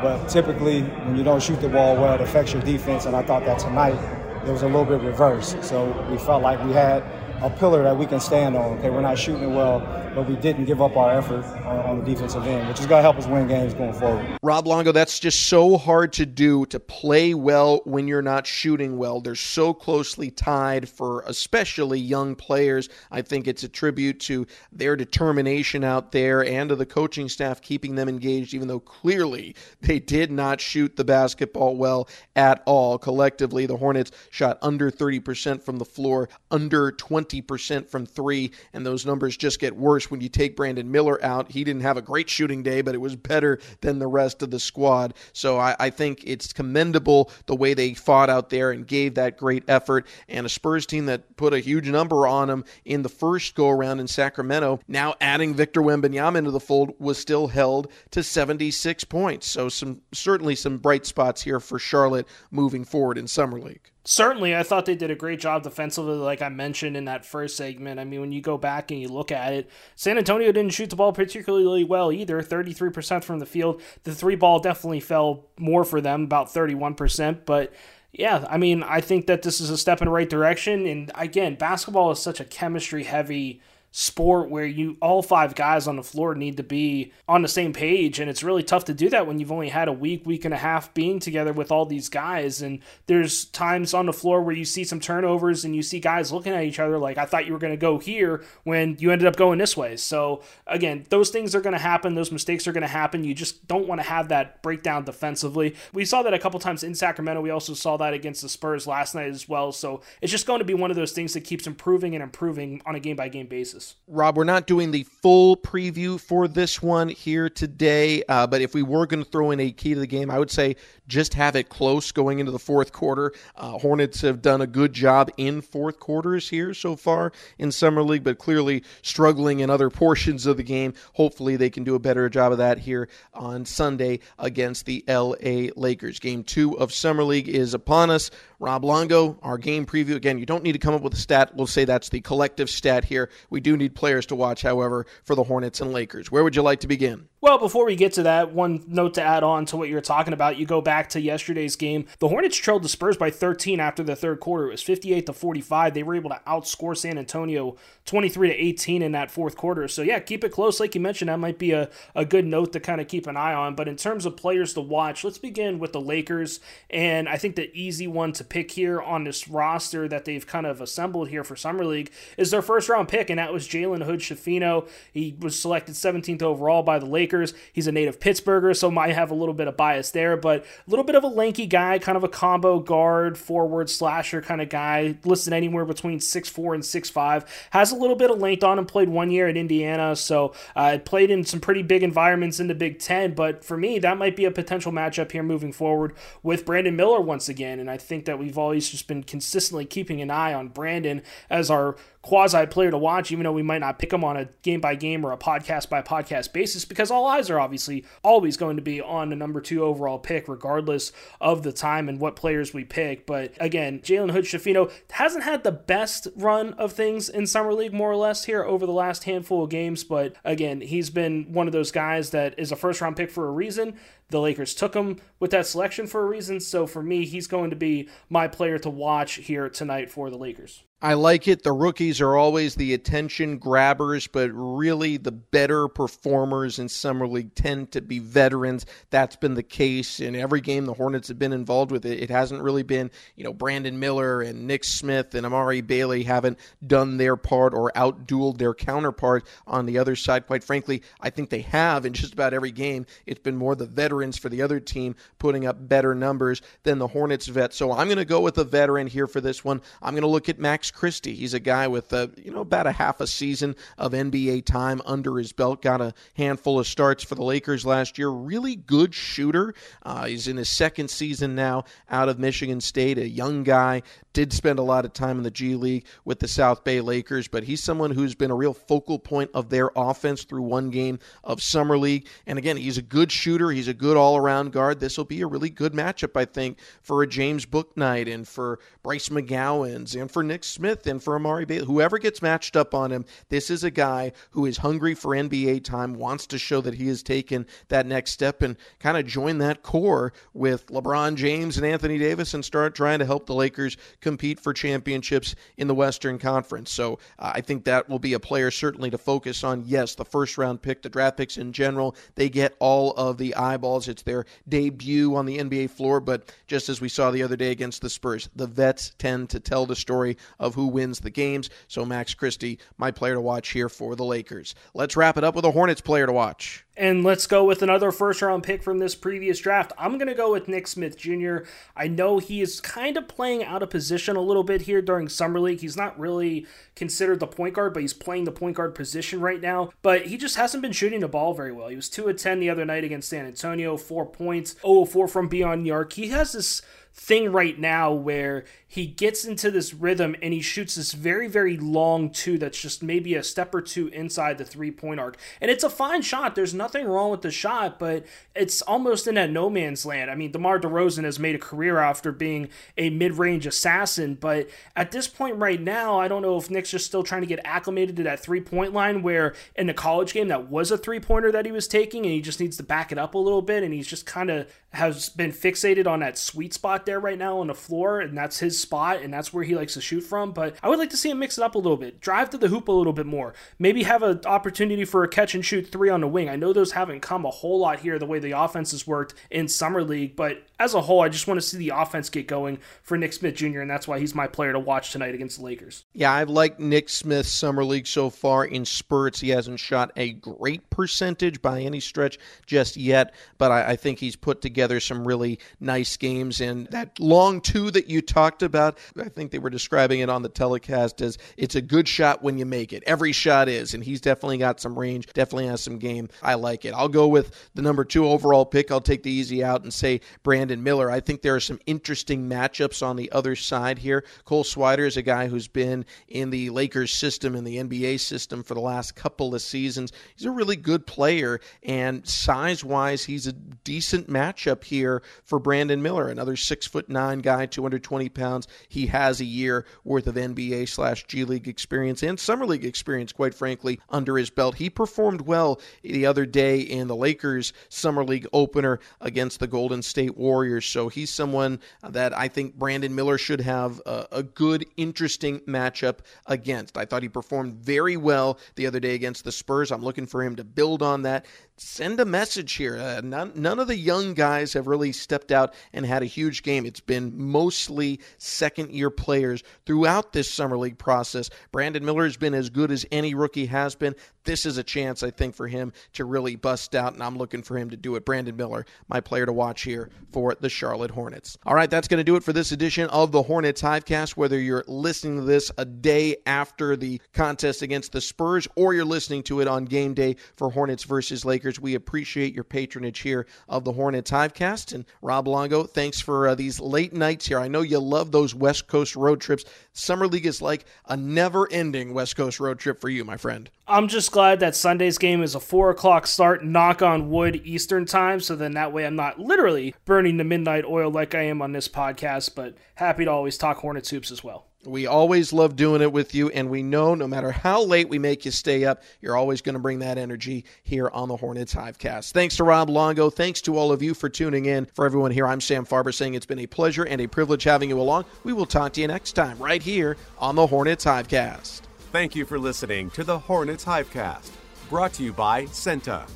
But 0.00 0.26
typically, 0.28 0.82
when 0.82 1.16
you 1.16 1.24
don't 1.24 1.42
shoot 1.42 1.60
the 1.60 1.68
ball 1.68 1.96
well, 1.96 2.14
it 2.14 2.20
affects 2.20 2.52
your 2.52 2.62
defense, 2.62 3.04
and 3.06 3.14
I 3.14 3.22
thought 3.22 3.44
that 3.44 3.58
tonight 3.58 3.98
it 4.46 4.50
was 4.52 4.62
a 4.62 4.66
little 4.66 4.84
bit 4.84 5.00
reversed. 5.00 5.62
So 5.64 5.90
we 6.10 6.18
felt 6.18 6.42
like 6.42 6.62
we 6.64 6.72
had 6.72 7.02
a 7.42 7.50
pillar 7.50 7.82
that 7.82 7.96
we 7.96 8.06
can 8.06 8.20
stand 8.20 8.56
on. 8.56 8.78
Okay, 8.78 8.90
we're 8.90 9.00
not 9.00 9.18
shooting 9.18 9.42
it 9.44 9.54
well, 9.54 9.80
but 10.14 10.28
we 10.28 10.36
didn't 10.36 10.64
give 10.64 10.80
up 10.80 10.96
our 10.96 11.10
effort 11.10 11.44
on, 11.64 11.78
on 11.80 11.98
the 11.98 12.04
defensive 12.04 12.46
end, 12.46 12.68
which 12.68 12.80
is 12.80 12.86
going 12.86 12.98
to 12.98 13.02
help 13.02 13.16
us 13.16 13.26
win 13.26 13.48
games 13.48 13.74
going 13.74 13.92
forward. 13.92 14.38
Rob 14.42 14.66
Longo, 14.66 14.92
that's 14.92 15.18
just 15.18 15.46
so 15.46 15.76
hard 15.76 16.12
to 16.14 16.26
do 16.26 16.66
to 16.66 16.78
play 16.78 17.34
well 17.34 17.80
when 17.84 18.06
you're 18.06 18.22
not 18.22 18.46
shooting 18.46 18.96
well. 18.96 19.20
They're 19.20 19.34
so 19.34 19.74
closely 19.74 20.30
tied 20.30 20.88
for 20.88 21.22
especially 21.26 21.98
young 21.98 22.34
players. 22.34 22.88
I 23.10 23.22
think 23.22 23.48
it's 23.48 23.64
a 23.64 23.68
tribute 23.68 24.20
to 24.20 24.46
their 24.72 24.96
determination 24.96 25.84
out 25.84 26.12
there 26.12 26.44
and 26.44 26.68
to 26.68 26.76
the 26.76 26.86
coaching 26.86 27.28
staff 27.28 27.60
keeping 27.60 27.94
them 27.94 28.08
engaged, 28.08 28.54
even 28.54 28.68
though 28.68 28.80
clearly 28.80 29.56
they 29.80 29.98
did 29.98 30.30
not 30.30 30.60
shoot 30.60 30.96
the 30.96 31.04
basketball 31.04 31.76
well 31.76 32.08
at 32.36 32.62
all. 32.66 32.98
Collectively, 32.98 33.66
the 33.66 33.76
Hornets 33.76 34.12
shot 34.30 34.58
under 34.62 34.90
30% 34.90 35.62
from 35.62 35.78
the 35.78 35.84
floor, 35.84 36.28
under 36.50 36.92
20% 36.92 37.88
from 37.88 38.06
three, 38.06 38.52
and 38.72 38.84
those 38.84 39.06
numbers 39.06 39.36
just 39.36 39.60
get 39.60 39.76
worse 39.76 40.03
when 40.10 40.20
you 40.20 40.28
take 40.28 40.56
Brandon 40.56 40.90
Miller 40.90 41.22
out. 41.24 41.50
He 41.50 41.64
didn't 41.64 41.82
have 41.82 41.96
a 41.96 42.02
great 42.02 42.28
shooting 42.28 42.62
day, 42.62 42.82
but 42.82 42.94
it 42.94 43.00
was 43.00 43.16
better 43.16 43.58
than 43.80 43.98
the 43.98 44.06
rest 44.06 44.42
of 44.42 44.50
the 44.50 44.60
squad. 44.60 45.14
So 45.32 45.58
I, 45.58 45.76
I 45.78 45.90
think 45.90 46.22
it's 46.24 46.52
commendable 46.52 47.30
the 47.46 47.56
way 47.56 47.74
they 47.74 47.94
fought 47.94 48.30
out 48.30 48.50
there 48.50 48.70
and 48.70 48.86
gave 48.86 49.14
that 49.14 49.36
great 49.36 49.64
effort. 49.68 50.06
And 50.28 50.46
a 50.46 50.48
Spurs 50.48 50.86
team 50.86 51.06
that 51.06 51.36
put 51.36 51.52
a 51.52 51.60
huge 51.60 51.88
number 51.88 52.26
on 52.26 52.48
them 52.48 52.64
in 52.84 53.02
the 53.02 53.08
first 53.08 53.54
go 53.54 53.70
around 53.70 54.00
in 54.00 54.08
Sacramento, 54.08 54.80
now 54.88 55.14
adding 55.20 55.54
Victor 55.54 55.82
Wembanyama 55.82 56.36
into 56.36 56.50
the 56.50 56.60
fold, 56.60 56.94
was 56.98 57.18
still 57.18 57.48
held 57.48 57.90
to 58.10 58.22
76 58.22 59.04
points. 59.04 59.46
So 59.46 59.68
some 59.68 60.02
certainly 60.12 60.54
some 60.54 60.78
bright 60.78 61.06
spots 61.06 61.42
here 61.42 61.60
for 61.60 61.78
Charlotte 61.78 62.26
moving 62.50 62.84
forward 62.84 63.18
in 63.18 63.26
summer 63.26 63.58
league. 63.58 63.90
Certainly, 64.06 64.54
I 64.54 64.62
thought 64.62 64.84
they 64.84 64.94
did 64.94 65.10
a 65.10 65.14
great 65.14 65.40
job 65.40 65.62
defensively, 65.62 66.16
like 66.16 66.42
I 66.42 66.50
mentioned 66.50 66.94
in 66.94 67.06
that 67.06 67.24
first 67.24 67.56
segment. 67.56 67.98
I 67.98 68.04
mean, 68.04 68.20
when 68.20 68.32
you 68.32 68.42
go 68.42 68.58
back 68.58 68.90
and 68.90 69.00
you 69.00 69.08
look 69.08 69.32
at 69.32 69.54
it, 69.54 69.70
San 69.96 70.18
Antonio 70.18 70.52
didn't 70.52 70.74
shoot 70.74 70.90
the 70.90 70.96
ball 70.96 71.12
particularly 71.14 71.84
well 71.84 72.12
either 72.12 72.42
33% 72.42 73.24
from 73.24 73.38
the 73.38 73.46
field. 73.46 73.80
The 74.02 74.14
three 74.14 74.36
ball 74.36 74.58
definitely 74.58 75.00
fell 75.00 75.46
more 75.58 75.84
for 75.84 76.02
them, 76.02 76.24
about 76.24 76.48
31%. 76.48 77.46
But 77.46 77.72
yeah, 78.12 78.46
I 78.50 78.58
mean, 78.58 78.82
I 78.82 79.00
think 79.00 79.26
that 79.26 79.40
this 79.40 79.58
is 79.58 79.70
a 79.70 79.78
step 79.78 80.02
in 80.02 80.04
the 80.04 80.12
right 80.12 80.28
direction. 80.28 80.86
And 80.86 81.10
again, 81.14 81.54
basketball 81.54 82.10
is 82.10 82.18
such 82.18 82.40
a 82.40 82.44
chemistry 82.44 83.04
heavy 83.04 83.62
sport 83.96 84.50
where 84.50 84.66
you 84.66 84.96
all 85.00 85.22
five 85.22 85.54
guys 85.54 85.86
on 85.86 85.94
the 85.94 86.02
floor 86.02 86.34
need 86.34 86.56
to 86.56 86.64
be 86.64 87.12
on 87.28 87.42
the 87.42 87.48
same 87.48 87.72
page. 87.72 88.18
And 88.18 88.28
it's 88.28 88.42
really 88.42 88.64
tough 88.64 88.86
to 88.86 88.92
do 88.92 89.08
that 89.10 89.28
when 89.28 89.38
you've 89.38 89.52
only 89.52 89.68
had 89.68 89.86
a 89.86 89.92
week 89.92 90.26
week 90.26 90.44
and 90.44 90.52
a 90.52 90.56
half 90.56 90.92
being 90.94 91.20
together 91.20 91.52
with 91.52 91.70
all 91.70 91.86
these 91.86 92.08
guys. 92.08 92.60
And 92.60 92.80
there's 93.06 93.44
times 93.44 93.94
on 93.94 94.06
the 94.06 94.12
floor 94.12 94.42
where 94.42 94.56
you 94.56 94.64
see 94.64 94.82
some 94.82 94.98
turnovers 94.98 95.64
and 95.64 95.76
you 95.76 95.82
see 95.84 96.00
guys 96.00 96.32
looking 96.32 96.52
at 96.52 96.64
each 96.64 96.80
other 96.80 96.98
like 96.98 97.18
I 97.18 97.24
thought 97.24 97.46
you 97.46 97.52
were 97.52 97.60
going 97.60 97.72
to 97.72 97.76
go 97.76 98.00
here 98.00 98.42
when 98.64 98.96
you 98.98 99.12
ended 99.12 99.28
up 99.28 99.36
going 99.36 99.60
this 99.60 99.76
way. 99.76 99.94
So 99.96 100.42
again 100.66 101.06
those 101.10 101.30
things 101.30 101.54
are 101.54 101.60
going 101.60 101.74
to 101.74 101.78
happen. 101.78 102.16
Those 102.16 102.32
mistakes 102.32 102.66
are 102.66 102.72
going 102.72 102.82
to 102.82 102.88
happen. 102.88 103.22
You 103.22 103.32
just 103.32 103.68
don't 103.68 103.86
want 103.86 104.00
to 104.00 104.08
have 104.08 104.26
that 104.30 104.60
breakdown 104.60 105.04
defensively. 105.04 105.76
We 105.92 106.04
saw 106.04 106.24
that 106.24 106.34
a 106.34 106.40
couple 106.40 106.58
times 106.58 106.82
in 106.82 106.96
Sacramento. 106.96 107.40
We 107.40 107.50
also 107.50 107.74
saw 107.74 107.96
that 107.98 108.12
against 108.12 108.42
the 108.42 108.48
Spurs 108.48 108.88
last 108.88 109.14
night 109.14 109.28
as 109.28 109.48
well. 109.48 109.70
So 109.70 110.00
it's 110.20 110.32
just 110.32 110.48
going 110.48 110.58
to 110.58 110.64
be 110.64 110.74
one 110.74 110.90
of 110.90 110.96
those 110.96 111.12
things 111.12 111.32
that 111.34 111.42
keeps 111.42 111.68
improving 111.68 112.16
and 112.16 112.24
improving 112.24 112.82
on 112.86 112.96
a 112.96 113.00
game 113.00 113.14
by 113.14 113.28
game 113.28 113.46
basis 113.46 113.83
Rob, 114.06 114.36
we're 114.36 114.44
not 114.44 114.66
doing 114.66 114.90
the 114.90 115.04
full 115.04 115.56
preview 115.56 116.20
for 116.20 116.46
this 116.46 116.82
one 116.82 117.08
here 117.08 117.48
today, 117.48 118.22
uh, 118.28 118.46
but 118.46 118.60
if 118.60 118.74
we 118.74 118.82
were 118.82 119.06
going 119.06 119.24
to 119.24 119.30
throw 119.30 119.50
in 119.50 119.60
a 119.60 119.72
key 119.72 119.94
to 119.94 120.00
the 120.00 120.06
game, 120.06 120.30
I 120.30 120.38
would 120.38 120.50
say 120.50 120.76
just 121.06 121.32
have 121.34 121.56
it 121.56 121.70
close 121.70 122.12
going 122.12 122.38
into 122.38 122.52
the 122.52 122.58
fourth 122.58 122.92
quarter. 122.92 123.32
Uh, 123.56 123.78
Hornets 123.78 124.20
have 124.20 124.42
done 124.42 124.60
a 124.60 124.66
good 124.66 124.92
job 124.92 125.30
in 125.38 125.62
fourth 125.62 126.00
quarters 126.00 126.50
here 126.50 126.74
so 126.74 126.96
far 126.96 127.32
in 127.58 127.72
Summer 127.72 128.02
League, 128.02 128.24
but 128.24 128.38
clearly 128.38 128.84
struggling 129.00 129.60
in 129.60 129.70
other 129.70 129.88
portions 129.88 130.44
of 130.44 130.58
the 130.58 130.62
game. 130.62 130.92
Hopefully, 131.14 131.56
they 131.56 131.70
can 131.70 131.82
do 131.82 131.94
a 131.94 131.98
better 131.98 132.28
job 132.28 132.52
of 132.52 132.58
that 132.58 132.78
here 132.78 133.08
on 133.32 133.64
Sunday 133.64 134.20
against 134.38 134.84
the 134.84 135.02
LA 135.08 135.70
Lakers. 135.76 136.18
Game 136.18 136.44
two 136.44 136.78
of 136.78 136.92
Summer 136.92 137.24
League 137.24 137.48
is 137.48 137.72
upon 137.72 138.10
us. 138.10 138.30
Rob 138.60 138.84
Longo, 138.84 139.38
our 139.42 139.58
game 139.58 139.84
preview. 139.84 140.14
Again, 140.14 140.38
you 140.38 140.46
don't 140.46 140.62
need 140.62 140.72
to 140.72 140.78
come 140.78 140.94
up 140.94 141.02
with 141.02 141.12
a 141.12 141.18
stat. 141.18 141.54
We'll 141.54 141.66
say 141.66 141.84
that's 141.84 142.08
the 142.08 142.20
collective 142.20 142.70
stat 142.70 143.04
here. 143.04 143.28
We 143.50 143.60
do 143.60 143.73
need 143.76 143.94
players 143.94 144.26
to 144.26 144.36
watch, 144.36 144.62
however, 144.62 145.06
for 145.24 145.34
the 145.34 145.44
Hornets 145.44 145.80
and 145.80 145.92
Lakers. 145.92 146.30
Where 146.30 146.44
would 146.44 146.56
you 146.56 146.62
like 146.62 146.80
to 146.80 146.86
begin? 146.86 147.28
Well, 147.44 147.58
before 147.58 147.84
we 147.84 147.94
get 147.94 148.14
to 148.14 148.22
that, 148.22 148.54
one 148.54 148.82
note 148.88 149.12
to 149.14 149.22
add 149.22 149.42
on 149.42 149.66
to 149.66 149.76
what 149.76 149.90
you're 149.90 150.00
talking 150.00 150.32
about, 150.32 150.56
you 150.56 150.64
go 150.64 150.80
back 150.80 151.10
to 151.10 151.20
yesterday's 151.20 151.76
game. 151.76 152.06
The 152.18 152.28
Hornets 152.28 152.56
trailed 152.56 152.82
the 152.82 152.88
Spurs 152.88 153.18
by 153.18 153.30
13 153.30 153.80
after 153.80 154.02
the 154.02 154.16
third 154.16 154.40
quarter. 154.40 154.68
It 154.68 154.70
was 154.70 154.82
58 154.82 155.26
to 155.26 155.34
45. 155.34 155.92
They 155.92 156.02
were 156.02 156.14
able 156.14 156.30
to 156.30 156.40
outscore 156.46 156.96
San 156.96 157.18
Antonio 157.18 157.76
23 158.06 158.48
to 158.48 158.54
18 158.54 159.02
in 159.02 159.12
that 159.12 159.30
fourth 159.30 159.58
quarter. 159.58 159.86
So 159.88 160.00
yeah, 160.00 160.20
keep 160.20 160.42
it 160.42 160.52
close. 160.52 160.80
Like 160.80 160.94
you 160.94 161.02
mentioned, 161.02 161.28
that 161.28 161.38
might 161.38 161.58
be 161.58 161.72
a, 161.72 161.90
a 162.14 162.24
good 162.24 162.46
note 162.46 162.72
to 162.72 162.80
kind 162.80 162.98
of 162.98 163.08
keep 163.08 163.26
an 163.26 163.36
eye 163.36 163.52
on. 163.52 163.74
But 163.74 163.88
in 163.88 163.96
terms 163.96 164.24
of 164.24 164.38
players 164.38 164.72
to 164.72 164.80
watch, 164.80 165.22
let's 165.22 165.36
begin 165.36 165.78
with 165.78 165.92
the 165.92 166.00
Lakers. 166.00 166.60
And 166.88 167.28
I 167.28 167.36
think 167.36 167.56
the 167.56 167.70
easy 167.78 168.06
one 168.06 168.32
to 168.32 168.44
pick 168.44 168.70
here 168.70 169.02
on 169.02 169.24
this 169.24 169.48
roster 169.48 170.08
that 170.08 170.24
they've 170.24 170.46
kind 170.46 170.64
of 170.64 170.80
assembled 170.80 171.28
here 171.28 171.44
for 171.44 171.56
Summer 171.56 171.84
League 171.84 172.10
is 172.38 172.50
their 172.50 172.62
first 172.62 172.88
round 172.88 173.08
pick, 173.08 173.28
and 173.28 173.38
that 173.38 173.52
was 173.52 173.68
Jalen 173.68 174.04
Hood 174.04 174.20
Schifino. 174.20 174.88
He 175.12 175.36
was 175.38 175.60
selected 175.60 175.94
17th 175.94 176.40
overall 176.40 176.82
by 176.82 176.98
the 176.98 177.04
Lakers. 177.04 177.33
Lakers. 177.34 177.54
He's 177.72 177.86
a 177.86 177.92
native 177.92 178.20
Pittsburgher, 178.20 178.76
so 178.76 178.90
might 178.90 179.14
have 179.14 179.30
a 179.30 179.34
little 179.34 179.54
bit 179.54 179.68
of 179.68 179.76
bias 179.76 180.10
there, 180.10 180.36
but 180.36 180.64
a 180.64 180.90
little 180.90 181.04
bit 181.04 181.14
of 181.14 181.24
a 181.24 181.28
lanky 181.28 181.66
guy, 181.66 181.98
kind 181.98 182.16
of 182.16 182.24
a 182.24 182.28
combo 182.28 182.78
guard, 182.78 183.36
forward, 183.36 183.90
slasher 183.90 184.40
kind 184.40 184.60
of 184.60 184.68
guy, 184.68 185.16
listed 185.24 185.52
anywhere 185.52 185.84
between 185.84 186.20
six 186.20 186.48
four 186.48 186.74
and 186.74 186.84
six 186.84 187.10
five. 187.10 187.44
Has 187.70 187.92
a 187.92 187.96
little 187.96 188.16
bit 188.16 188.30
of 188.30 188.38
length 188.38 188.64
on 188.64 188.78
him, 188.78 188.86
played 188.86 189.08
one 189.08 189.30
year 189.30 189.48
at 189.48 189.56
Indiana, 189.56 190.16
so 190.16 190.54
uh, 190.76 190.98
played 191.04 191.30
in 191.30 191.44
some 191.44 191.60
pretty 191.60 191.82
big 191.82 192.02
environments 192.02 192.60
in 192.60 192.68
the 192.68 192.74
Big 192.74 192.98
Ten, 192.98 193.34
but 193.34 193.64
for 193.64 193.76
me, 193.76 193.98
that 193.98 194.18
might 194.18 194.36
be 194.36 194.44
a 194.44 194.50
potential 194.50 194.92
matchup 194.92 195.32
here 195.32 195.42
moving 195.42 195.72
forward 195.72 196.14
with 196.42 196.64
Brandon 196.64 196.94
Miller 196.94 197.20
once 197.20 197.48
again, 197.48 197.78
and 197.78 197.90
I 197.90 197.96
think 197.96 198.24
that 198.26 198.38
we've 198.38 198.58
always 198.58 198.88
just 198.88 199.08
been 199.08 199.22
consistently 199.22 199.84
keeping 199.84 200.20
an 200.20 200.30
eye 200.30 200.54
on 200.54 200.68
Brandon 200.68 201.22
as 201.50 201.70
our 201.70 201.96
quasi 202.24 202.64
player 202.64 202.90
to 202.90 202.96
watch, 202.96 203.30
even 203.30 203.44
though 203.44 203.52
we 203.52 203.62
might 203.62 203.82
not 203.82 203.98
pick 203.98 204.10
him 204.10 204.24
on 204.24 204.34
a 204.34 204.46
game 204.62 204.80
by 204.80 204.94
game 204.94 205.26
or 205.26 205.32
a 205.32 205.36
podcast 205.36 205.90
by 205.90 206.00
podcast 206.00 206.54
basis, 206.54 206.86
because 206.86 207.10
all 207.10 207.26
eyes 207.26 207.50
are 207.50 207.60
obviously 207.60 208.02
always 208.22 208.56
going 208.56 208.76
to 208.76 208.82
be 208.82 208.98
on 208.98 209.28
the 209.28 209.36
number 209.36 209.60
two 209.60 209.84
overall 209.84 210.18
pick, 210.18 210.48
regardless 210.48 211.12
of 211.38 211.62
the 211.62 211.72
time 211.72 212.08
and 212.08 212.18
what 212.18 212.34
players 212.34 212.72
we 212.72 212.82
pick. 212.82 213.26
But 213.26 213.52
again, 213.60 214.00
Jalen 214.00 214.30
Hood 214.30 214.46
Schifino 214.46 214.90
hasn't 215.10 215.44
had 215.44 215.64
the 215.64 215.72
best 215.72 216.26
run 216.34 216.72
of 216.74 216.94
things 216.94 217.28
in 217.28 217.46
Summer 217.46 217.74
League, 217.74 217.92
more 217.92 218.10
or 218.10 218.16
less, 218.16 218.44
here 218.44 218.64
over 218.64 218.86
the 218.86 218.92
last 218.92 219.24
handful 219.24 219.62
of 219.62 219.68
games. 219.68 220.02
But 220.02 220.34
again, 220.44 220.80
he's 220.80 221.10
been 221.10 221.52
one 221.52 221.66
of 221.66 221.74
those 221.74 221.90
guys 221.90 222.30
that 222.30 222.58
is 222.58 222.72
a 222.72 222.76
first 222.76 223.02
round 223.02 223.16
pick 223.16 223.30
for 223.30 223.46
a 223.46 223.52
reason. 223.52 223.98
The 224.30 224.40
Lakers 224.40 224.74
took 224.74 224.94
him 224.94 225.20
with 225.38 225.50
that 225.50 225.66
selection 225.66 226.06
for 226.06 226.22
a 226.22 226.26
reason. 226.26 226.58
So 226.60 226.86
for 226.86 227.02
me, 227.02 227.26
he's 227.26 227.46
going 227.46 227.68
to 227.68 227.76
be 227.76 228.08
my 228.30 228.48
player 228.48 228.78
to 228.78 228.88
watch 228.88 229.34
here 229.34 229.68
tonight 229.68 230.10
for 230.10 230.30
the 230.30 230.38
Lakers. 230.38 230.84
I 231.04 231.12
like 231.12 231.48
it. 231.48 231.62
The 231.62 231.70
rookies 231.70 232.22
are 232.22 232.34
always 232.34 232.76
the 232.76 232.94
attention 232.94 233.58
grabbers, 233.58 234.26
but 234.26 234.50
really 234.54 235.18
the 235.18 235.32
better 235.32 235.86
performers 235.86 236.78
in 236.78 236.88
Summer 236.88 237.28
League 237.28 237.54
tend 237.54 237.92
to 237.92 238.00
be 238.00 238.20
veterans. 238.20 238.86
That's 239.10 239.36
been 239.36 239.52
the 239.52 239.62
case 239.62 240.18
in 240.18 240.34
every 240.34 240.62
game 240.62 240.86
the 240.86 240.94
Hornets 240.94 241.28
have 241.28 241.38
been 241.38 241.52
involved 241.52 241.90
with. 241.90 242.06
It, 242.06 242.30
hasn't 242.30 242.62
really 242.62 242.84
been, 242.84 243.10
you 243.36 243.44
know, 243.44 243.52
Brandon 243.52 243.98
Miller 243.98 244.40
and 244.40 244.66
Nick 244.66 244.82
Smith 244.82 245.34
and 245.34 245.44
Amari 245.44 245.82
Bailey 245.82 246.22
haven't 246.22 246.58
done 246.86 247.18
their 247.18 247.36
part 247.36 247.74
or 247.74 247.92
outdueled 247.94 248.56
their 248.56 248.72
counterpart 248.72 249.46
on 249.66 249.84
the 249.84 249.98
other 249.98 250.16
side. 250.16 250.46
Quite 250.46 250.64
frankly, 250.64 251.02
I 251.20 251.28
think 251.28 251.50
they 251.50 251.60
have 251.60 252.06
in 252.06 252.14
just 252.14 252.32
about 252.32 252.54
every 252.54 252.72
game. 252.72 253.04
It's 253.26 253.40
been 253.40 253.56
more 253.56 253.74
the 253.74 253.84
veterans 253.84 254.38
for 254.38 254.48
the 254.48 254.62
other 254.62 254.80
team 254.80 255.16
putting 255.38 255.66
up 255.66 255.86
better 255.86 256.14
numbers 256.14 256.62
than 256.82 256.98
the 256.98 257.08
Hornets 257.08 257.46
vet. 257.46 257.74
So 257.74 257.92
I'm 257.92 258.06
going 258.06 258.16
to 258.16 258.24
go 258.24 258.40
with 258.40 258.56
a 258.56 258.64
veteran 258.64 259.06
here 259.06 259.26
for 259.26 259.42
this 259.42 259.62
one. 259.62 259.82
I'm 260.00 260.14
going 260.14 260.22
to 260.22 260.28
look 260.28 260.48
at 260.48 260.58
Max 260.58 260.90
Christie. 260.94 261.34
He's 261.34 261.54
a 261.54 261.60
guy 261.60 261.88
with 261.88 262.12
uh, 262.12 262.28
you 262.36 262.52
know 262.52 262.60
about 262.60 262.86
a 262.86 262.92
half 262.92 263.20
a 263.20 263.26
season 263.26 263.76
of 263.98 264.12
NBA 264.12 264.64
time 264.64 265.02
under 265.04 265.36
his 265.36 265.52
belt. 265.52 265.82
Got 265.82 266.00
a 266.00 266.14
handful 266.34 266.78
of 266.78 266.86
starts 266.86 267.24
for 267.24 267.34
the 267.34 267.42
Lakers 267.42 267.84
last 267.84 268.16
year. 268.16 268.30
Really 268.30 268.76
good 268.76 269.14
shooter. 269.14 269.74
Uh, 270.02 270.26
he's 270.26 270.48
in 270.48 270.56
his 270.56 270.68
second 270.68 271.08
season 271.10 271.54
now 271.54 271.84
out 272.08 272.28
of 272.28 272.38
Michigan 272.38 272.80
State. 272.80 273.18
A 273.18 273.28
young 273.28 273.64
guy. 273.64 274.02
Did 274.32 274.52
spend 274.52 274.80
a 274.80 274.82
lot 274.82 275.04
of 275.04 275.12
time 275.12 275.38
in 275.38 275.44
the 275.44 275.50
G 275.52 275.76
League 275.76 276.06
with 276.24 276.40
the 276.40 276.48
South 276.48 276.82
Bay 276.82 277.00
Lakers, 277.00 277.46
but 277.46 277.62
he's 277.62 277.80
someone 277.80 278.10
who's 278.10 278.34
been 278.34 278.50
a 278.50 278.56
real 278.56 278.74
focal 278.74 279.16
point 279.16 279.48
of 279.54 279.70
their 279.70 279.92
offense 279.94 280.42
through 280.42 280.62
one 280.62 280.90
game 280.90 281.20
of 281.44 281.62
Summer 281.62 281.96
League. 281.96 282.26
And 282.44 282.58
again, 282.58 282.76
he's 282.76 282.98
a 282.98 283.02
good 283.02 283.30
shooter. 283.30 283.70
He's 283.70 283.86
a 283.86 283.94
good 283.94 284.16
all 284.16 284.36
around 284.36 284.72
guard. 284.72 284.98
This 284.98 285.16
will 285.16 285.24
be 285.24 285.42
a 285.42 285.46
really 285.46 285.70
good 285.70 285.92
matchup, 285.92 286.36
I 286.36 286.46
think, 286.46 286.78
for 287.00 287.22
a 287.22 287.28
James 287.28 287.64
Bouknight 287.64 288.32
and 288.32 288.46
for 288.48 288.80
Bryce 289.04 289.28
McGowens 289.28 290.20
and 290.20 290.28
for 290.28 290.42
Nick 290.42 290.64
Smith 290.64 290.83
and 290.84 291.22
for 291.22 291.36
Amari 291.36 291.64
Bailey. 291.64 291.86
Whoever 291.86 292.18
gets 292.18 292.42
matched 292.42 292.76
up 292.76 292.94
on 292.94 293.10
him, 293.10 293.24
this 293.48 293.70
is 293.70 293.84
a 293.84 293.90
guy 293.90 294.32
who 294.50 294.66
is 294.66 294.76
hungry 294.76 295.14
for 295.14 295.30
NBA 295.30 295.84
time, 295.84 296.14
wants 296.14 296.46
to 296.48 296.58
show 296.58 296.80
that 296.80 296.94
he 296.94 297.08
has 297.08 297.22
taken 297.22 297.66
that 297.88 298.06
next 298.06 298.32
step 298.32 298.62
and 298.62 298.76
kind 298.98 299.16
of 299.16 299.26
join 299.26 299.58
that 299.58 299.82
core 299.82 300.32
with 300.52 300.86
LeBron 300.86 301.36
James 301.36 301.76
and 301.76 301.86
Anthony 301.86 302.18
Davis 302.18 302.54
and 302.54 302.64
start 302.64 302.94
trying 302.94 303.18
to 303.18 303.26
help 303.26 303.46
the 303.46 303.54
Lakers 303.54 303.96
compete 304.20 304.60
for 304.60 304.72
championships 304.72 305.54
in 305.76 305.88
the 305.88 305.94
Western 305.94 306.38
Conference. 306.38 306.90
So 306.90 307.18
uh, 307.38 307.52
I 307.54 307.60
think 307.60 307.84
that 307.84 308.08
will 308.08 308.18
be 308.18 308.34
a 308.34 308.40
player 308.40 308.70
certainly 308.70 309.10
to 309.10 309.18
focus 309.18 309.64
on. 309.64 309.84
Yes, 309.86 310.14
the 310.14 310.24
first 310.24 310.58
round 310.58 310.82
pick, 310.82 311.02
the 311.02 311.08
draft 311.08 311.36
picks 311.36 311.56
in 311.56 311.72
general, 311.72 312.16
they 312.34 312.48
get 312.48 312.74
all 312.78 313.12
of 313.12 313.38
the 313.38 313.54
eyeballs. 313.54 314.08
It's 314.08 314.22
their 314.22 314.44
debut 314.68 315.34
on 315.34 315.46
the 315.46 315.58
NBA 315.58 315.90
floor, 315.90 316.20
but 316.20 316.52
just 316.66 316.88
as 316.88 317.00
we 317.00 317.08
saw 317.08 317.30
the 317.30 317.42
other 317.42 317.56
day 317.56 317.70
against 317.70 318.02
the 318.02 318.10
Spurs, 318.10 318.48
the 318.54 318.66
vets 318.66 319.12
tend 319.18 319.50
to 319.50 319.60
tell 319.60 319.86
the 319.86 319.96
story 319.96 320.36
of 320.64 320.74
who 320.74 320.86
wins 320.86 321.20
the 321.20 321.30
games. 321.30 321.68
So 321.88 322.04
Max 322.06 322.32
Christie, 322.32 322.78
my 322.96 323.10
player 323.10 323.34
to 323.34 323.40
watch 323.40 323.68
here 323.68 323.90
for 323.90 324.16
the 324.16 324.24
Lakers. 324.24 324.74
Let's 324.94 325.16
wrap 325.16 325.36
it 325.36 325.44
up 325.44 325.54
with 325.54 325.66
a 325.66 325.70
Hornets 325.70 326.00
player 326.00 326.26
to 326.26 326.32
watch. 326.32 326.84
And 326.96 327.24
let's 327.24 327.46
go 327.46 327.64
with 327.64 327.82
another 327.82 328.12
first 328.12 328.40
round 328.40 328.62
pick 328.62 328.82
from 328.82 328.98
this 328.98 329.14
previous 329.14 329.58
draft. 329.58 329.92
I'm 329.98 330.16
going 330.16 330.28
to 330.28 330.34
go 330.34 330.52
with 330.52 330.68
Nick 330.68 330.86
Smith 330.86 331.18
Jr. 331.18 331.58
I 331.96 332.06
know 332.06 332.38
he 332.38 332.62
is 332.62 332.80
kind 332.80 333.16
of 333.16 333.26
playing 333.26 333.64
out 333.64 333.82
of 333.82 333.90
position 333.90 334.36
a 334.36 334.40
little 334.40 334.62
bit 334.62 334.82
here 334.82 335.02
during 335.02 335.28
Summer 335.28 335.58
League. 335.60 335.80
He's 335.80 335.96
not 335.96 336.18
really 336.18 336.66
considered 336.94 337.40
the 337.40 337.48
point 337.48 337.74
guard, 337.74 337.94
but 337.94 338.02
he's 338.02 338.14
playing 338.14 338.44
the 338.44 338.52
point 338.52 338.76
guard 338.76 338.94
position 338.94 339.40
right 339.40 339.60
now. 339.60 339.90
But 340.02 340.26
he 340.26 340.36
just 340.36 340.56
hasn't 340.56 340.82
been 340.82 340.92
shooting 340.92 341.20
the 341.20 341.28
ball 341.28 341.52
very 341.52 341.72
well. 341.72 341.88
He 341.88 341.96
was 341.96 342.08
2 342.08 342.28
of 342.28 342.36
10 342.36 342.60
the 342.60 342.70
other 342.70 342.84
night 342.84 343.04
against 343.04 343.28
San 343.28 343.44
Antonio, 343.44 343.96
4 343.96 344.26
points, 344.26 344.76
0 344.82 345.04
4 345.04 345.26
from 345.26 345.48
beyond 345.48 345.84
the 345.84 345.90
arc. 345.90 346.12
He 346.12 346.28
has 346.28 346.52
this 346.52 346.80
thing 347.16 347.52
right 347.52 347.78
now 347.78 348.12
where 348.12 348.64
he 348.86 349.06
gets 349.06 349.44
into 349.44 349.70
this 349.70 349.94
rhythm 349.94 350.34
and 350.42 350.52
he 350.52 350.60
shoots 350.60 350.96
this 350.96 351.12
very, 351.12 351.46
very 351.46 351.76
long 351.76 352.28
two 352.28 352.58
that's 352.58 352.80
just 352.80 353.02
maybe 353.04 353.36
a 353.36 353.42
step 353.42 353.72
or 353.72 353.80
two 353.80 354.08
inside 354.08 354.58
the 354.58 354.64
three 354.64 354.90
point 354.90 355.20
arc. 355.20 355.36
And 355.60 355.70
it's 355.70 355.84
a 355.84 355.90
fine 355.90 356.22
shot. 356.22 356.54
There's 356.54 356.74
nothing 356.74 357.06
wrong 357.06 357.30
with 357.30 357.42
the 357.42 357.52
shot, 357.52 358.00
but 358.00 358.26
it's 358.54 358.82
almost 358.82 359.28
in 359.28 359.36
that 359.36 359.50
no 359.50 359.70
man's 359.70 360.04
land. 360.04 360.28
I 360.30 360.34
mean, 360.34 360.50
DeMar 360.50 360.80
DeRozan 360.80 361.22
has 361.24 361.38
made 361.38 361.54
a 361.54 361.58
career 361.58 361.98
after 361.98 362.32
being 362.32 362.68
a 362.98 363.10
mid 363.10 363.34
range 363.34 363.66
assassin, 363.66 364.34
but 364.34 364.68
at 364.96 365.12
this 365.12 365.28
point 365.28 365.56
right 365.56 365.80
now, 365.80 366.18
I 366.18 366.26
don't 366.26 366.42
know 366.42 366.56
if 366.56 366.68
Nick's 366.68 366.90
just 366.90 367.06
still 367.06 367.22
trying 367.22 367.42
to 367.42 367.46
get 367.46 367.60
acclimated 367.64 368.16
to 368.16 368.24
that 368.24 368.40
three 368.40 368.60
point 368.60 368.92
line 368.92 369.22
where 369.22 369.54
in 369.76 369.86
the 369.86 369.94
college 369.94 370.32
game 370.34 370.48
that 370.48 370.68
was 370.68 370.90
a 370.90 370.98
three 370.98 371.20
pointer 371.20 371.52
that 371.52 371.64
he 371.64 371.72
was 371.72 371.86
taking 371.86 372.24
and 372.24 372.32
he 372.32 372.40
just 372.40 372.60
needs 372.60 372.76
to 372.76 372.82
back 372.82 373.12
it 373.12 373.18
up 373.18 373.34
a 373.34 373.38
little 373.38 373.62
bit 373.62 373.84
and 373.84 373.94
he's 373.94 374.08
just 374.08 374.26
kind 374.26 374.50
of 374.50 374.68
has 374.90 375.28
been 375.28 375.52
fixated 375.52 376.06
on 376.06 376.20
that 376.20 376.38
sweet 376.38 376.72
spot 376.72 377.03
there 377.06 377.20
right 377.20 377.38
now 377.38 377.58
on 377.58 377.68
the 377.68 377.74
floor 377.74 378.20
and 378.20 378.36
that's 378.36 378.58
his 378.58 378.80
spot 378.80 379.22
and 379.22 379.32
that's 379.32 379.52
where 379.52 379.64
he 379.64 379.74
likes 379.74 379.94
to 379.94 380.00
shoot 380.00 380.22
from. 380.22 380.52
But 380.52 380.76
I 380.82 380.88
would 380.88 380.98
like 380.98 381.10
to 381.10 381.16
see 381.16 381.30
him 381.30 381.38
mix 381.38 381.58
it 381.58 381.64
up 381.64 381.74
a 381.74 381.78
little 381.78 381.96
bit, 381.96 382.20
drive 382.20 382.50
to 382.50 382.58
the 382.58 382.68
hoop 382.68 382.88
a 382.88 382.92
little 382.92 383.12
bit 383.12 383.26
more, 383.26 383.54
maybe 383.78 384.04
have 384.04 384.22
an 384.22 384.40
opportunity 384.46 385.04
for 385.04 385.22
a 385.24 385.28
catch 385.28 385.54
and 385.54 385.64
shoot 385.64 385.90
three 385.90 386.10
on 386.10 386.20
the 386.20 386.28
wing. 386.28 386.48
I 386.48 386.56
know 386.56 386.72
those 386.72 386.92
haven't 386.92 387.20
come 387.20 387.44
a 387.44 387.50
whole 387.50 387.78
lot 387.78 388.00
here 388.00 388.18
the 388.18 388.26
way 388.26 388.38
the 388.38 388.52
offense 388.52 388.92
has 388.92 389.06
worked 389.06 389.34
in 389.50 389.68
Summer 389.68 390.02
League, 390.02 390.36
but 390.36 390.62
as 390.78 390.94
a 390.94 391.00
whole, 391.00 391.20
I 391.20 391.28
just 391.28 391.46
want 391.46 391.60
to 391.60 391.66
see 391.66 391.76
the 391.76 391.90
offense 391.90 392.28
get 392.28 392.48
going 392.48 392.78
for 393.02 393.16
Nick 393.16 393.32
Smith 393.32 393.54
Jr., 393.54 393.80
and 393.80 393.90
that's 393.90 394.08
why 394.08 394.18
he's 394.18 394.34
my 394.34 394.48
player 394.48 394.72
to 394.72 394.78
watch 394.80 395.12
tonight 395.12 395.34
against 395.34 395.58
the 395.58 395.64
Lakers. 395.64 396.04
Yeah, 396.12 396.32
I've 396.32 396.50
liked 396.50 396.80
Nick 396.80 397.08
Smith's 397.08 397.50
Summer 397.50 397.84
League 397.84 398.08
so 398.08 398.28
far 398.28 398.64
in 398.64 398.84
spurts. 398.84 399.40
He 399.40 399.50
hasn't 399.50 399.78
shot 399.78 400.10
a 400.16 400.32
great 400.32 400.90
percentage 400.90 401.62
by 401.62 401.82
any 401.82 402.00
stretch 402.00 402.38
just 402.66 402.96
yet, 402.96 403.34
but 403.56 403.70
I, 403.70 403.90
I 403.90 403.96
think 403.96 404.18
he's 404.18 404.34
put 404.34 404.60
together 404.60 404.98
some 404.98 405.26
really 405.26 405.60
nice 405.78 406.16
games. 406.16 406.60
And 406.60 406.88
that 406.88 407.20
long 407.20 407.60
two 407.60 407.92
that 407.92 408.08
you 408.08 408.20
talked 408.20 408.64
about, 408.64 408.98
I 409.16 409.28
think 409.28 409.52
they 409.52 409.58
were 409.60 409.70
describing 409.70 410.20
it 410.20 410.28
on 410.28 410.42
the 410.42 410.48
telecast 410.48 411.20
as 411.20 411.38
it's 411.56 411.76
a 411.76 411.82
good 411.82 412.08
shot 412.08 412.42
when 412.42 412.58
you 412.58 412.66
make 412.66 412.92
it. 412.92 413.04
Every 413.06 413.32
shot 413.32 413.68
is, 413.68 413.94
and 413.94 414.02
he's 414.02 414.20
definitely 414.20 414.58
got 414.58 414.80
some 414.80 414.98
range, 414.98 415.28
definitely 415.34 415.68
has 415.68 415.82
some 415.82 415.98
game. 415.98 416.28
I 416.42 416.54
like 416.54 416.84
it. 416.84 416.94
I'll 416.94 417.08
go 417.08 417.28
with 417.28 417.70
the 417.74 417.82
number 417.82 418.04
two 418.04 418.26
overall 418.26 418.66
pick. 418.66 418.90
I'll 418.90 419.00
take 419.00 419.22
the 419.22 419.30
easy 419.30 419.62
out 419.62 419.84
and 419.84 419.94
say 419.94 420.20
Brandon. 420.42 420.63
Brandon 420.64 420.82
Miller. 420.82 421.10
I 421.10 421.20
think 421.20 421.42
there 421.42 421.54
are 421.54 421.60
some 421.60 421.78
interesting 421.84 422.48
matchups 422.48 423.06
on 423.06 423.16
the 423.16 423.30
other 423.32 423.54
side 423.54 423.98
here. 423.98 424.24
Cole 424.46 424.64
Swider 424.64 425.06
is 425.06 425.18
a 425.18 425.22
guy 425.22 425.46
who's 425.46 425.68
been 425.68 426.06
in 426.26 426.48
the 426.48 426.70
Lakers 426.70 427.12
system, 427.12 427.54
in 427.54 427.64
the 427.64 427.76
NBA 427.76 428.18
system 428.18 428.62
for 428.62 428.72
the 428.72 428.80
last 428.80 429.14
couple 429.14 429.54
of 429.54 429.60
seasons. 429.60 430.10
He's 430.34 430.46
a 430.46 430.50
really 430.50 430.76
good 430.76 431.06
player, 431.06 431.60
and 431.82 432.26
size 432.26 432.82
wise, 432.82 433.26
he's 433.26 433.46
a 433.46 433.52
decent 433.52 434.30
matchup 434.30 434.84
here 434.84 435.22
for 435.44 435.58
Brandon 435.58 436.00
Miller. 436.00 436.30
Another 436.30 436.56
six 436.56 436.86
foot 436.86 437.10
nine 437.10 437.40
guy, 437.40 437.66
220 437.66 438.30
pounds. 438.30 438.66
He 438.88 439.08
has 439.08 439.42
a 439.42 439.44
year 439.44 439.84
worth 440.02 440.26
of 440.26 440.36
NBA 440.36 440.88
slash 440.88 441.26
G 441.26 441.44
League 441.44 441.68
experience 441.68 442.22
and 442.22 442.40
Summer 442.40 442.64
League 442.64 442.86
experience, 442.86 443.32
quite 443.32 443.52
frankly, 443.52 444.00
under 444.08 444.38
his 444.38 444.48
belt. 444.48 444.76
He 444.76 444.88
performed 444.88 445.42
well 445.42 445.78
the 446.02 446.24
other 446.24 446.46
day 446.46 446.80
in 446.80 447.06
the 447.08 447.16
Lakers 447.16 447.74
Summer 447.90 448.24
League 448.24 448.46
opener 448.54 448.98
against 449.20 449.60
the 449.60 449.66
Golden 449.66 450.00
State 450.00 450.38
Warriors. 450.38 450.53
So 450.80 451.08
he's 451.08 451.30
someone 451.30 451.80
that 452.02 452.36
I 452.36 452.48
think 452.48 452.76
Brandon 452.76 453.14
Miller 453.14 453.38
should 453.38 453.60
have 453.60 454.00
a, 454.06 454.26
a 454.30 454.42
good, 454.42 454.86
interesting 454.96 455.60
matchup 455.60 456.18
against. 456.46 456.96
I 456.96 457.04
thought 457.04 457.22
he 457.22 457.28
performed 457.28 457.74
very 457.74 458.16
well 458.16 458.58
the 458.76 458.86
other 458.86 459.00
day 459.00 459.14
against 459.14 459.44
the 459.44 459.52
Spurs. 459.52 459.90
I'm 459.90 460.02
looking 460.02 460.26
for 460.26 460.42
him 460.42 460.56
to 460.56 460.64
build 460.64 461.02
on 461.02 461.22
that 461.22 461.46
send 461.76 462.20
a 462.20 462.24
message 462.24 462.74
here. 462.74 462.96
Uh, 462.96 463.20
none, 463.22 463.52
none 463.54 463.78
of 463.78 463.88
the 463.88 463.96
young 463.96 464.34
guys 464.34 464.72
have 464.72 464.86
really 464.86 465.12
stepped 465.12 465.50
out 465.50 465.74
and 465.92 466.06
had 466.06 466.22
a 466.22 466.26
huge 466.26 466.62
game. 466.62 466.86
It's 466.86 467.00
been 467.00 467.32
mostly 467.36 468.20
second 468.38 468.92
year 468.92 469.10
players 469.10 469.62
throughout 469.84 470.32
this 470.32 470.50
Summer 470.50 470.78
League 470.78 470.98
process. 470.98 471.50
Brandon 471.72 472.04
Miller 472.04 472.24
has 472.24 472.36
been 472.36 472.54
as 472.54 472.70
good 472.70 472.90
as 472.90 473.04
any 473.10 473.34
rookie 473.34 473.66
has 473.66 473.94
been. 473.94 474.14
This 474.44 474.66
is 474.66 474.78
a 474.78 474.84
chance, 474.84 475.22
I 475.22 475.30
think, 475.30 475.54
for 475.54 475.66
him 475.66 475.92
to 476.12 476.24
really 476.24 476.54
bust 476.54 476.94
out, 476.94 477.14
and 477.14 477.22
I'm 477.22 477.38
looking 477.38 477.62
for 477.62 477.78
him 477.78 477.90
to 477.90 477.96
do 477.96 478.14
it. 478.16 478.24
Brandon 478.24 478.54
Miller, 478.54 478.84
my 479.08 479.20
player 479.20 479.46
to 479.46 479.52
watch 479.52 479.82
here 479.82 480.10
for 480.32 480.43
the 480.52 480.68
Charlotte 480.68 481.10
Hornets. 481.10 481.56
All 481.64 481.74
right, 481.74 481.90
that's 481.90 482.08
going 482.08 482.18
to 482.18 482.24
do 482.24 482.36
it 482.36 482.44
for 482.44 482.52
this 482.52 482.72
edition 482.72 483.08
of 483.10 483.32
the 483.32 483.42
Hornets 483.42 483.82
Hivecast. 483.82 484.36
Whether 484.36 484.58
you're 484.58 484.84
listening 484.86 485.38
to 485.38 485.44
this 485.44 485.70
a 485.78 485.84
day 485.84 486.36
after 486.46 486.96
the 486.96 487.20
contest 487.32 487.82
against 487.82 488.12
the 488.12 488.20
Spurs 488.20 488.68
or 488.76 488.94
you're 488.94 489.04
listening 489.04 489.42
to 489.44 489.60
it 489.60 489.68
on 489.68 489.84
game 489.84 490.14
day 490.14 490.36
for 490.56 490.70
Hornets 490.70 491.04
versus 491.04 491.44
Lakers. 491.44 491.80
We 491.80 491.94
appreciate 491.94 492.54
your 492.54 492.64
patronage 492.64 493.20
here 493.20 493.46
of 493.68 493.84
the 493.84 493.92
Hornets 493.92 494.30
Hivecast. 494.30 494.94
And 494.94 495.04
Rob 495.22 495.48
Longo, 495.48 495.84
thanks 495.84 496.20
for 496.20 496.48
uh, 496.48 496.54
these 496.54 496.80
late 496.80 497.12
nights 497.12 497.46
here. 497.46 497.58
I 497.58 497.68
know 497.68 497.82
you 497.82 497.98
love 497.98 498.32
those 498.32 498.54
West 498.54 498.86
Coast 498.86 499.16
road 499.16 499.40
trips. 499.40 499.64
Summer 499.92 500.26
League 500.26 500.46
is 500.46 500.60
like 500.60 500.84
a 501.06 501.16
never 501.16 501.70
ending 501.70 502.14
West 502.14 502.36
Coast 502.36 502.60
road 502.60 502.78
trip 502.78 503.00
for 503.00 503.08
you, 503.08 503.24
my 503.24 503.36
friend. 503.36 503.70
I'm 503.86 504.08
just 504.08 504.32
glad 504.32 504.60
that 504.60 504.74
Sunday's 504.74 505.18
game 505.18 505.42
is 505.42 505.54
a 505.54 505.60
4 505.60 505.90
o'clock 505.90 506.26
start, 506.26 506.64
knock 506.64 507.02
on 507.02 507.30
wood, 507.30 507.60
Eastern 507.64 508.06
time. 508.06 508.40
So 508.40 508.56
then 508.56 508.72
that 508.72 508.92
way 508.92 509.04
I'm 509.06 509.16
not 509.16 509.38
literally 509.38 509.94
burning 510.06 510.33
the 510.36 510.44
midnight 510.44 510.84
oil 510.84 511.10
like 511.10 511.34
I 511.34 511.42
am 511.42 511.62
on 511.62 511.72
this 511.72 511.88
podcast, 511.88 512.54
but 512.54 512.74
happy 512.94 513.24
to 513.24 513.30
always 513.30 513.58
talk 513.58 513.78
Hornets 513.78 514.10
hoops 514.10 514.30
as 514.30 514.42
well. 514.44 514.66
We 514.86 515.06
always 515.06 515.52
love 515.52 515.76
doing 515.76 516.02
it 516.02 516.12
with 516.12 516.34
you, 516.34 516.50
and 516.50 516.68
we 516.68 516.82
know 516.82 517.14
no 517.14 517.26
matter 517.26 517.50
how 517.50 517.82
late 517.82 518.08
we 518.08 518.18
make 518.18 518.44
you 518.44 518.50
stay 518.50 518.84
up, 518.84 519.02
you're 519.22 519.36
always 519.36 519.62
going 519.62 519.74
to 519.74 519.78
bring 519.78 520.00
that 520.00 520.18
energy 520.18 520.66
here 520.82 521.08
on 521.08 521.28
the 521.28 521.36
Hornets 521.36 521.74
Hivecast. 521.74 522.32
Thanks 522.32 522.56
to 522.56 522.64
Rob 522.64 522.90
Longo. 522.90 523.30
Thanks 523.30 523.62
to 523.62 523.78
all 523.78 523.92
of 523.92 524.02
you 524.02 524.12
for 524.12 524.28
tuning 524.28 524.66
in. 524.66 524.84
For 524.92 525.06
everyone 525.06 525.30
here, 525.30 525.46
I'm 525.46 525.62
Sam 525.62 525.86
Farber 525.86 526.12
saying 526.12 526.34
it's 526.34 526.44
been 526.44 526.58
a 526.58 526.66
pleasure 526.66 527.04
and 527.04 527.20
a 527.22 527.26
privilege 527.26 527.64
having 527.64 527.88
you 527.88 527.98
along. 527.98 528.26
We 528.44 528.52
will 528.52 528.66
talk 528.66 528.92
to 528.94 529.00
you 529.00 529.06
next 529.06 529.32
time 529.32 529.56
right 529.58 529.82
here 529.82 530.18
on 530.38 530.54
the 530.54 530.66
Hornets 530.66 531.06
Hivecast. 531.06 531.80
Thank 532.12 532.36
you 532.36 532.44
for 532.44 532.58
listening 532.58 533.10
to 533.10 533.24
the 533.24 533.38
Hornets 533.38 533.86
Hivecast, 533.86 534.50
brought 534.90 535.14
to 535.14 535.22
you 535.22 535.32
by 535.32 535.64
CEENTA, 535.66 536.28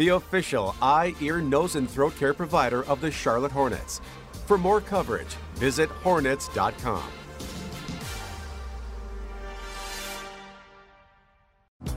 the 0.00 0.08
official 0.08 0.74
eye, 0.80 1.14
ear, 1.20 1.42
nose, 1.42 1.76
and 1.76 1.88
throat 1.88 2.16
care 2.16 2.32
provider 2.32 2.86
of 2.86 3.02
the 3.02 3.10
Charlotte 3.10 3.52
Hornets. 3.52 4.00
For 4.46 4.56
more 4.56 4.80
coverage, 4.80 5.34
visit 5.56 5.90
hornets.com. 5.90 7.02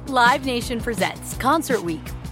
Live 0.08 0.46
Nation 0.46 0.82
presents 0.82 1.38
Concert 1.38 1.82
Week. 1.82 2.02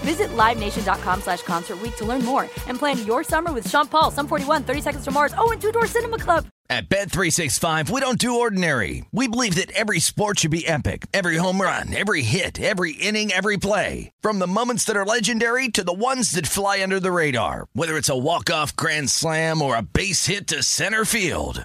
Visit 0.00 0.28
LiveNation.com 0.30 1.22
slash 1.22 1.42
Concert 1.42 1.78
to 1.96 2.04
learn 2.04 2.24
more 2.24 2.42
and 2.66 2.78
plan 2.78 3.04
your 3.04 3.24
summer 3.24 3.52
with 3.52 3.68
Sean 3.68 3.86
Paul, 3.86 4.10
Sum 4.10 4.26
41, 4.26 4.62
30 4.64 4.80
Seconds 4.80 5.04
to 5.04 5.10
Mars, 5.10 5.34
oh, 5.36 5.50
and 5.50 5.60
Two 5.60 5.72
Door 5.72 5.86
Cinema 5.86 6.18
Club. 6.18 6.46
At 6.70 6.90
Bet365, 6.90 7.88
we 7.88 7.98
don't 8.02 8.18
do 8.18 8.40
ordinary. 8.40 9.02
We 9.10 9.26
believe 9.26 9.54
that 9.54 9.70
every 9.70 10.00
sport 10.00 10.40
should 10.40 10.50
be 10.50 10.68
epic. 10.68 11.06
Every 11.14 11.36
home 11.36 11.62
run, 11.62 11.96
every 11.96 12.20
hit, 12.20 12.60
every 12.60 12.92
inning, 12.92 13.32
every 13.32 13.56
play. 13.56 14.12
From 14.20 14.38
the 14.38 14.46
moments 14.46 14.84
that 14.84 14.96
are 14.96 15.06
legendary 15.06 15.68
to 15.68 15.82
the 15.82 15.94
ones 15.94 16.32
that 16.32 16.46
fly 16.46 16.82
under 16.82 17.00
the 17.00 17.10
radar. 17.10 17.68
Whether 17.72 17.96
it's 17.96 18.10
a 18.10 18.18
walk-off 18.18 18.76
grand 18.76 19.08
slam 19.08 19.62
or 19.62 19.76
a 19.76 19.82
base 19.82 20.26
hit 20.26 20.46
to 20.48 20.62
center 20.62 21.06
field. 21.06 21.64